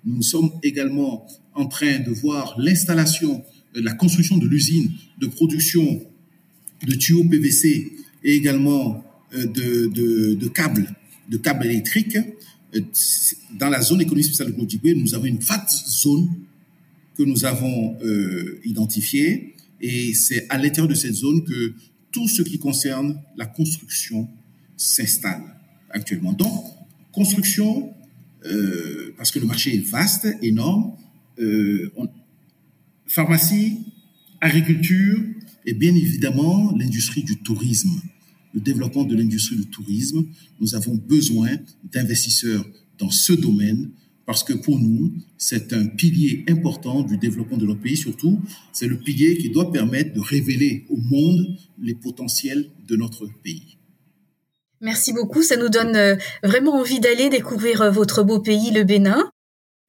Nous 0.05 0.23
sommes 0.23 0.53
également 0.63 1.27
en 1.55 1.67
train 1.67 1.99
de 1.99 2.11
voir 2.11 2.55
l'installation, 2.59 3.45
la 3.75 3.93
construction 3.93 4.39
de 4.39 4.47
l'usine 4.47 4.91
de 5.19 5.27
production 5.27 6.03
de 6.87 6.95
tuyaux 6.95 7.25
PVC 7.25 7.93
et 8.25 8.35
également 8.35 9.05
de, 9.33 9.87
de, 9.87 10.35
de 10.35 10.49
câbles, 10.49 10.89
de 11.29 11.37
câbles 11.37 11.67
électriques. 11.67 12.19
Dans 13.59 13.69
la 13.69 13.83
zone 13.83 14.01
économique 14.01 14.27
spéciale 14.27 14.49
de 14.49 14.57
Glodjibé, 14.57 14.95
nous 14.95 15.15
avons 15.15 15.27
une 15.27 15.39
vaste 15.39 15.87
zone 15.89 16.29
que 17.17 17.23
nous 17.23 17.45
avons 17.45 17.99
euh, 18.03 18.61
identifiée 18.65 19.55
et 19.81 20.15
c'est 20.15 20.47
à 20.49 20.57
l'intérieur 20.57 20.89
de 20.89 20.95
cette 20.95 21.15
zone 21.15 21.45
que 21.45 21.75
tout 22.11 22.29
ce 22.29 22.43
qui 22.43 22.59
concerne 22.59 23.21
la 23.37 23.47
construction 23.47 24.29
s'installe 24.77 25.43
actuellement. 25.91 26.33
Donc, 26.33 26.65
construction, 27.13 27.93
euh, 28.47 29.15
parce 29.17 29.31
que 29.31 29.39
le 29.39 29.47
marché 29.47 29.75
est 29.75 29.87
vaste, 29.87 30.27
énorme, 30.41 30.93
euh, 31.39 31.91
pharmacie, 33.07 33.81
agriculture 34.41 35.19
et 35.67 35.75
bien 35.75 35.95
évidemment 35.95 36.75
l'industrie 36.77 37.23
du 37.23 37.37
tourisme, 37.39 38.01
le 38.55 38.61
développement 38.61 39.05
de 39.05 39.17
l'industrie 39.17 39.57
du 39.57 39.67
tourisme. 39.67 40.25
Nous 40.61 40.75
avons 40.75 40.95
besoin 40.95 41.51
d'investisseurs 41.93 42.65
dans 42.99 43.11
ce 43.11 43.33
domaine 43.33 43.91
parce 44.27 44.45
que 44.45 44.53
pour 44.53 44.79
nous, 44.79 45.13
c'est 45.37 45.73
un 45.73 45.87
pilier 45.87 46.45
important 46.49 47.03
du 47.03 47.17
développement 47.17 47.57
de 47.57 47.67
notre 47.67 47.81
pays, 47.81 47.97
surtout, 47.97 48.41
c'est 48.73 48.87
le 48.87 48.97
pilier 48.97 49.37
qui 49.37 49.51
doit 49.51 49.73
permettre 49.73 50.15
de 50.15 50.21
révéler 50.21 50.87
au 50.89 50.97
monde 50.97 51.57
les 51.83 51.95
potentiels 51.95 52.69
de 52.87 52.97
notre 52.97 53.27
pays. 53.43 53.79
Merci 54.81 55.13
beaucoup, 55.13 55.43
ça 55.43 55.57
nous 55.57 55.69
donne 55.69 55.97
euh, 55.97 56.17
vraiment 56.43 56.75
envie 56.75 57.01
d'aller 57.01 57.29
découvrir 57.29 57.83
euh, 57.83 57.91
votre 57.91 58.23
beau 58.23 58.41
pays, 58.41 58.71
le 58.73 58.85
Bénin. 58.85 59.31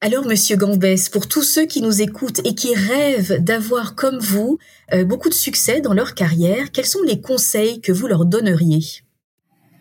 Alors, 0.06 0.26
Monsieur 0.26 0.56
Gambès, 0.56 1.08
pour 1.08 1.28
tous 1.28 1.42
ceux 1.42 1.64
qui 1.64 1.80
nous 1.80 2.02
écoutent 2.02 2.46
et 2.46 2.54
qui 2.54 2.74
rêvent 2.74 3.42
d'avoir 3.42 3.94
comme 3.94 4.18
vous 4.18 4.58
euh, 4.92 5.02
beaucoup 5.02 5.30
de 5.30 5.34
succès 5.34 5.80
dans 5.80 5.94
leur 5.94 6.14
carrière, 6.14 6.72
quels 6.72 6.84
sont 6.84 7.02
les 7.06 7.22
conseils 7.22 7.80
que 7.80 7.90
vous 7.90 8.06
leur 8.06 8.26
donneriez? 8.26 8.84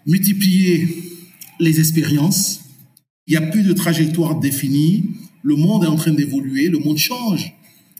Multiplier 0.07 0.87
les 1.59 1.77
expériences, 1.81 2.61
il 3.27 3.31
n'y 3.31 3.45
a 3.45 3.45
plus 3.51 3.63
de 3.63 3.73
trajectoire 3.73 4.39
définie. 4.39 5.09
Le 5.43 5.57
monde 5.57 5.83
est 5.83 5.87
en 5.87 5.97
train 5.97 6.13
d'évoluer, 6.13 6.69
le 6.69 6.79
monde 6.79 6.97
change. 6.97 7.53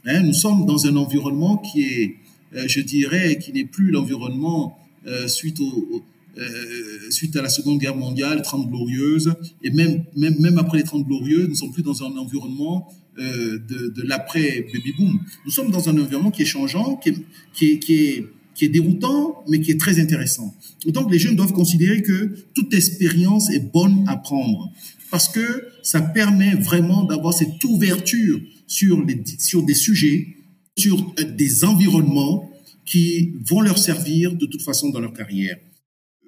Hein, 0.06 0.22
nous 0.22 0.32
sommes 0.32 0.66
dans 0.66 0.88
un 0.88 0.96
environnement 0.96 1.58
qui 1.58 1.84
est, 1.84 2.16
euh, 2.56 2.64
je 2.70 2.80
dirais, 2.80 3.38
qui 3.38 3.52
n'est 3.52 3.66
plus 3.66 3.92
l'environnement 3.92 4.80
euh, 5.08 5.28
suite 5.28 5.60
au, 5.60 6.02
euh, 6.38 7.12
suite 7.12 7.36
à 7.36 7.42
la 7.42 7.50
Seconde 7.50 7.80
Guerre 7.80 7.96
mondiale, 7.96 8.42
30 8.42 8.70
glorieuses, 8.70 9.34
et 9.62 9.72
même, 9.72 10.04
même, 10.16 10.36
même 10.40 10.58
après 10.58 10.80
les 10.80 10.84
30 10.84 11.06
glorieuses, 11.06 11.44
nous 11.44 11.50
ne 11.50 11.56
sommes 11.56 11.72
plus 11.72 11.84
dans 11.84 12.04
un 12.04 12.18
environnement 12.18 12.92
euh, 13.20 13.60
de, 13.60 13.90
de 13.90 14.02
l'après 14.02 14.66
baby 14.74 14.94
boom. 14.98 15.20
Nous 15.46 15.52
sommes 15.52 15.70
dans 15.70 15.90
un 15.90 15.98
environnement 16.00 16.32
qui 16.32 16.42
est 16.42 16.46
changeant, 16.46 16.96
qui 16.96 17.10
est, 17.10 17.18
qui 17.54 17.66
est, 17.94 18.26
qui 18.56 18.66
est, 18.66 18.70
déroutant, 18.70 19.44
mais 19.48 19.62
qui 19.62 19.72
est 19.72 19.80
très 19.80 20.00
intéressant. 20.00 20.56
Donc 20.88 21.12
les 21.12 21.20
jeunes 21.20 21.36
doivent 21.36 21.54
considérer 21.54 22.02
que 22.02 22.34
toute 22.56 22.74
expérience 22.74 23.52
est 23.52 23.72
bonne 23.72 24.04
à 24.08 24.18
prendre 24.18 24.72
parce 25.14 25.30
que 25.30 25.68
ça 25.84 26.02
permet 26.02 26.56
vraiment 26.56 27.04
d'avoir 27.04 27.36
cette 27.36 27.64
ouverture 27.64 28.40
sur, 28.66 29.06
les, 29.06 29.22
sur 29.38 29.62
des 29.62 29.76
sujets, 29.76 30.30
sur 30.76 31.14
euh, 31.20 31.24
des 31.24 31.64
environnements 31.64 32.50
qui 32.84 33.34
vont 33.46 33.62
leur 33.62 33.78
servir 33.78 34.34
de 34.34 34.48
toute 34.48 34.64
façon 34.64 34.90
dans 34.90 35.00
leur 35.00 35.14
carrière. 35.14 35.58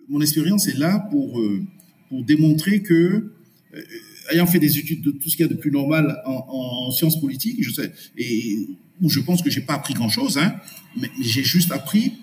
Mon 0.10 0.22
expérience 0.22 0.68
est 0.68 0.78
là 0.78 1.00
pour, 1.12 1.40
euh, 1.40 1.64
pour 2.10 2.24
démontrer 2.24 2.82
que, 2.82 2.94
euh, 3.74 3.82
ayant 4.32 4.46
fait 4.46 4.60
des 4.60 4.78
études 4.78 5.02
de 5.02 5.12
tout 5.12 5.30
ce 5.30 5.36
qu'il 5.36 5.46
y 5.46 5.50
a 5.50 5.52
de 5.52 5.58
plus 5.58 5.72
normal 5.72 6.22
en, 6.26 6.46
en 6.88 6.92
sciences 6.92 7.20
politiques, 7.20 7.58
je 7.64 7.72
sais, 7.72 7.92
et 8.18 8.68
où 9.02 9.10
je 9.10 9.20
pense 9.20 9.42
que 9.42 9.50
j'ai 9.50 9.62
pas 9.62 9.74
appris 9.74 9.94
grand-chose, 9.94 10.38
hein, 10.38 10.56
mais, 10.96 11.10
mais 11.18 11.24
j'ai 11.24 11.44
juste 11.44 11.72
appris 11.72 12.14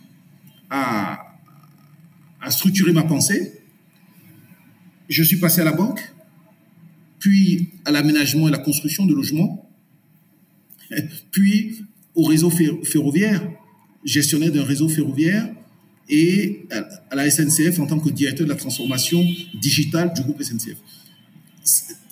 à, 0.70 1.36
à 2.40 2.50
structurer 2.50 2.92
ma 2.92 3.04
pensée. 3.04 3.60
Je 5.08 5.22
suis 5.22 5.36
passé 5.36 5.60
à 5.60 5.64
la 5.64 5.72
banque, 5.72 6.12
puis 7.18 7.68
à 7.84 7.90
l'aménagement 7.90 8.48
et 8.48 8.50
la 8.50 8.58
construction 8.58 9.06
de 9.06 9.14
logements, 9.14 9.68
puis 11.30 11.84
au 12.14 12.24
réseau 12.24 12.50
ferroviaire, 12.50 13.48
gestionnaire 14.04 14.52
d'un 14.52 14.64
réseau 14.64 14.88
ferroviaire, 14.88 15.48
et 16.14 16.66
à 17.11 17.16
la 17.16 17.31
SNCF 17.31 17.81
en 17.81 17.87
tant 17.87 17.98
que 17.98 18.11
directeur 18.11 18.46
de 18.46 18.53
la 18.53 18.59
transformation 18.59 19.27
digitale 19.59 20.12
du 20.14 20.20
groupe 20.20 20.42
SNCF. 20.42 20.77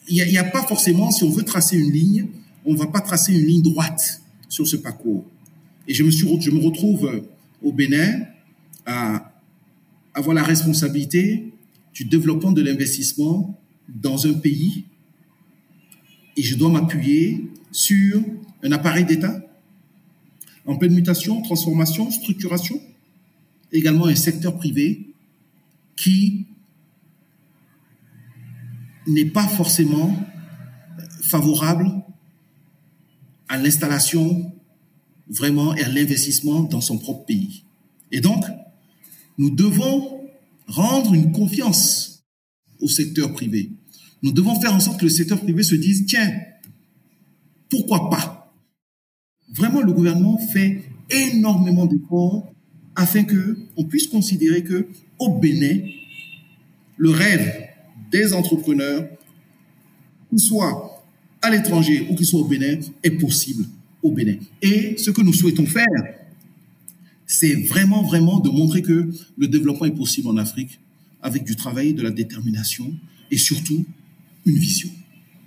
Il 0.09 0.27
n'y 0.27 0.39
a, 0.39 0.45
pas 0.45 0.67
forcément, 0.67 1.11
si 1.11 1.23
on 1.23 1.29
veut 1.29 1.43
tracer 1.43 1.77
une 1.77 1.93
ligne, 1.93 2.27
on 2.65 2.73
ne 2.73 2.79
va 2.79 2.87
pas 2.87 3.03
tracer 3.03 3.35
une 3.35 3.47
ligne 3.47 3.63
droite 3.63 4.23
sur 4.49 4.67
ce 4.67 4.77
parcours. 4.77 5.27
Et 5.87 5.93
je 5.93 6.03
me, 6.03 6.11
suis, 6.11 6.27
je 6.41 6.51
me 6.51 6.61
retrouve 6.61 7.29
au 7.63 7.73
Bénin 7.73 8.23
à 8.87 9.35
avoir 10.15 10.35
la 10.35 10.45
responsabilité 10.45 11.53
du 11.93 12.07
développement 12.07 12.53
de 12.53 12.63
l'investissement 12.63 13.61
dans 13.87 14.27
un 14.27 14.33
pays 14.33 14.85
et 16.39 16.43
je 16.43 16.57
dois 16.57 16.71
m'appuyer 16.71 17.51
sur 17.71 18.23
un 18.63 18.73
appareil 18.73 19.05
d'État 19.05 19.45
en 20.65 20.77
pleine 20.77 20.95
mutation, 20.95 21.43
transformation, 21.43 22.11
structuration, 22.11 22.81
également 23.73 24.07
un 24.07 24.15
secteur 24.15 24.57
privé 24.57 25.15
qui 25.97 26.47
n'est 29.07 29.27
pas 29.27 29.47
forcément 29.47 30.17
favorable 31.23 31.91
à 33.49 33.59
l'installation 33.59 34.53
vraiment 35.29 35.75
et 35.75 35.83
à 35.83 35.89
l'investissement 35.89 36.63
dans 36.63 36.81
son 36.81 36.99
propre 36.99 37.25
pays. 37.25 37.65
Et 38.13 38.21
donc, 38.21 38.45
nous 39.39 39.51
devons 39.51 40.21
rendre 40.67 41.15
une 41.15 41.33
confiance 41.33 42.25
au 42.81 42.89
secteur 42.89 43.33
privé. 43.33 43.73
Nous 44.23 44.33
devons 44.33 44.61
faire 44.61 44.75
en 44.75 44.81
sorte 44.81 45.01
que 45.01 45.07
le 45.07 45.11
secteur 45.11 45.41
privé 45.41 45.63
se 45.63 45.75
dise, 45.75 46.07
tiens, 46.07 46.31
pourquoi 47.69 48.11
pas? 48.11 48.53
Vraiment, 49.53 49.81
le 49.81 49.93
gouvernement 49.93 50.39
fait 50.39 50.83
énormément 51.11 51.87
d'efforts 51.87 52.53
afin 53.01 53.25
que 53.25 53.57
on 53.77 53.85
puisse 53.85 54.07
considérer 54.07 54.63
que 54.63 54.87
au 55.19 55.39
Bénin, 55.39 55.79
le 56.99 57.11
rêve 57.11 57.69
des 58.13 58.35
entrepreneurs, 58.35 59.09
qu'ils 60.29 60.39
soient 60.39 61.03
à 61.41 61.51
l'étranger 61.51 62.07
ou 62.11 62.15
qu'ils 62.15 62.27
soient 62.27 62.41
au 62.41 62.45
Bénin, 62.45 62.79
est 63.03 63.13
possible 63.13 63.65
au 64.03 64.13
Bénin. 64.13 64.37
Et 64.61 64.97
ce 64.99 65.11
que 65.11 65.23
nous 65.23 65.33
souhaitons 65.33 65.65
faire, 65.65 65.87
c'est 67.27 67.55
vraiment, 67.55 68.03
vraiment 68.03 68.39
de 68.39 68.51
montrer 68.51 68.83
que 68.83 69.11
le 69.39 69.49
développement 69.49 69.87
est 69.87 69.97
possible 69.97 70.29
en 70.29 70.37
Afrique 70.37 70.79
avec 71.23 71.45
du 71.45 71.57
travail, 71.57 71.95
de 71.95 72.03
la 72.03 72.11
détermination 72.11 72.93
et 73.31 73.39
surtout 73.39 73.87
une 74.45 74.59
vision. 74.59 74.91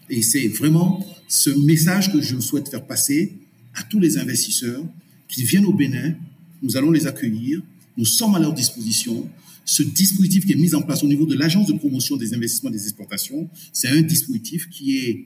Et 0.09 0.23
c'est 0.23 0.47
vraiment 0.47 1.05
ce 1.27 1.51
message 1.51 2.11
que 2.11 2.19
je 2.19 2.39
souhaite 2.39 2.69
faire 2.69 2.85
passer 2.85 3.37
à 3.75 3.83
tous 3.83 3.99
les 3.99 4.17
investisseurs 4.17 4.83
qui 5.27 5.43
viennent 5.43 5.65
au 5.65 5.73
Bénin. 5.73 6.15
Nous 6.63 6.77
allons 6.77 6.91
les 6.91 7.05
accueillir. 7.05 7.61
Nous 7.97 8.05
sommes 8.05 8.33
à 8.35 8.39
leur 8.39 8.53
disposition. 8.53 9.29
Ce 9.65 9.83
dispositif 9.83 10.45
qui 10.45 10.53
est 10.53 10.55
mis 10.55 10.73
en 10.73 10.81
place 10.81 11.03
au 11.03 11.07
niveau 11.07 11.25
de 11.25 11.35
l'Agence 11.35 11.67
de 11.67 11.73
promotion 11.73 12.17
des 12.17 12.33
investissements 12.33 12.69
et 12.69 12.73
des 12.73 12.83
exportations, 12.83 13.49
c'est 13.71 13.89
un 13.89 14.01
dispositif 14.01 14.69
qui 14.69 14.97
est 14.97 15.25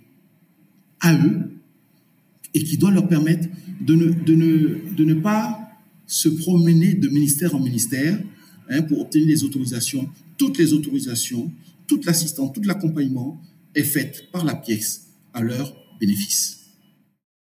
à 0.99 1.15
eux 1.15 1.51
et 2.53 2.63
qui 2.63 2.77
doit 2.77 2.91
leur 2.91 3.07
permettre 3.07 3.47
de 3.81 3.95
ne, 3.95 4.11
de 4.11 4.35
ne, 4.35 4.95
de 4.95 5.05
ne 5.05 5.13
pas 5.13 5.59
se 6.07 6.29
promener 6.29 6.93
de 6.93 7.07
ministère 7.09 7.55
en 7.55 7.59
ministère 7.59 8.19
hein, 8.69 8.81
pour 8.81 9.01
obtenir 9.01 9.27
les 9.27 9.43
autorisations, 9.43 10.09
toutes 10.37 10.57
les 10.57 10.73
autorisations, 10.73 11.51
toute 11.85 12.05
l'assistance, 12.05 12.53
tout 12.53 12.61
l'accompagnement 12.63 13.39
est 13.75 13.83
faite 13.83 14.29
par 14.31 14.43
la 14.43 14.55
pièce 14.55 15.07
à 15.33 15.41
leur 15.41 15.75
bénéfice. 15.99 16.59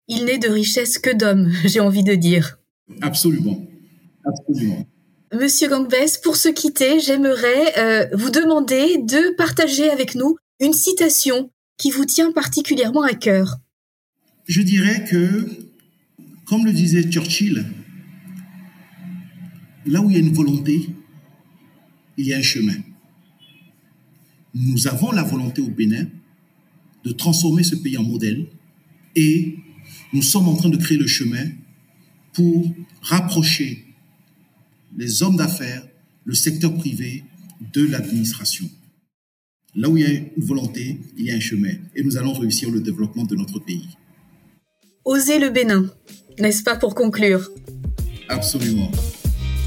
Il 0.08 0.24
n'est 0.24 0.38
de 0.38 0.48
richesse 0.48 0.98
que 0.98 1.14
d'hommes, 1.16 1.50
j'ai 1.64 1.80
envie 1.80 2.04
de 2.04 2.14
dire. 2.14 2.58
Absolument. 3.00 3.66
Absolument. 4.24 4.86
Monsieur 5.32 5.68
Gangbès, 5.68 6.18
pour 6.18 6.36
se 6.36 6.48
quitter, 6.48 7.00
j'aimerais 7.00 7.78
euh, 7.78 8.06
vous 8.12 8.30
demander 8.30 8.98
de 8.98 9.34
partager 9.36 9.88
avec 9.90 10.14
nous 10.14 10.36
une 10.60 10.74
citation 10.74 11.50
qui 11.78 11.90
vous 11.90 12.04
tient 12.04 12.32
particulièrement 12.32 13.02
à 13.02 13.14
cœur. 13.14 13.56
Je 14.46 14.60
dirais 14.60 15.04
que, 15.08 15.46
comme 16.44 16.66
le 16.66 16.72
disait 16.72 17.02
Churchill, 17.10 17.64
là 19.86 20.00
où 20.00 20.10
il 20.10 20.14
y 20.14 20.16
a 20.16 20.20
une 20.20 20.34
volonté, 20.34 20.88
il 22.18 22.26
y 22.26 22.34
a 22.34 22.38
un 22.38 22.42
chemin 22.42 22.74
nous 24.54 24.86
avons 24.86 25.12
la 25.12 25.22
volonté 25.22 25.62
au 25.62 25.68
Bénin 25.68 26.06
de 27.04 27.12
transformer 27.12 27.62
ce 27.62 27.74
pays 27.74 27.96
en 27.96 28.02
modèle 28.02 28.46
et 29.16 29.56
nous 30.12 30.22
sommes 30.22 30.48
en 30.48 30.54
train 30.54 30.68
de 30.68 30.76
créer 30.76 30.98
le 30.98 31.06
chemin 31.06 31.44
pour 32.32 32.72
rapprocher 33.00 33.84
les 34.96 35.22
hommes 35.22 35.36
d'affaires, 35.36 35.86
le 36.24 36.34
secteur 36.34 36.74
privé 36.74 37.24
de 37.72 37.86
l'administration. 37.86 38.68
Là 39.74 39.88
où 39.88 39.96
il 39.96 40.02
y 40.02 40.06
a 40.06 40.10
une 40.10 40.44
volonté, 40.44 40.98
il 41.16 41.26
y 41.26 41.30
a 41.30 41.34
un 41.34 41.40
chemin 41.40 41.72
et 41.94 42.02
nous 42.02 42.16
allons 42.16 42.34
réussir 42.34 42.70
le 42.70 42.80
développement 42.80 43.24
de 43.24 43.34
notre 43.34 43.58
pays. 43.58 43.88
Oser 45.04 45.38
le 45.38 45.50
Bénin, 45.50 45.86
n'est-ce 46.38 46.62
pas 46.62 46.76
pour 46.76 46.94
conclure? 46.94 47.50
Absolument. 48.28 48.90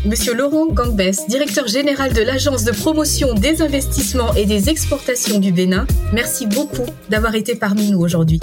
Monsieur 0.05 0.35
Laurent 0.35 0.67
Gangbès, 0.67 1.27
directeur 1.27 1.67
général 1.67 2.13
de 2.13 2.21
l'Agence 2.21 2.63
de 2.63 2.71
promotion 2.71 3.33
des 3.33 3.63
investissements 3.63 4.35
et 4.35 4.45
des 4.45 4.69
exportations 4.69 5.39
du 5.39 5.51
Bénin, 5.51 5.87
merci 6.13 6.45
beaucoup 6.45 6.85
d'avoir 7.09 7.33
été 7.33 7.55
parmi 7.55 7.89
nous 7.89 7.99
aujourd'hui. 7.99 8.39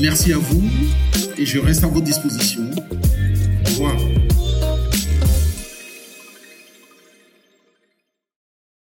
Merci 0.00 0.32
à 0.32 0.38
vous 0.38 0.62
et 1.36 1.44
je 1.44 1.58
reste 1.58 1.84
à 1.84 1.88
votre 1.88 2.06
disposition. 2.06 2.70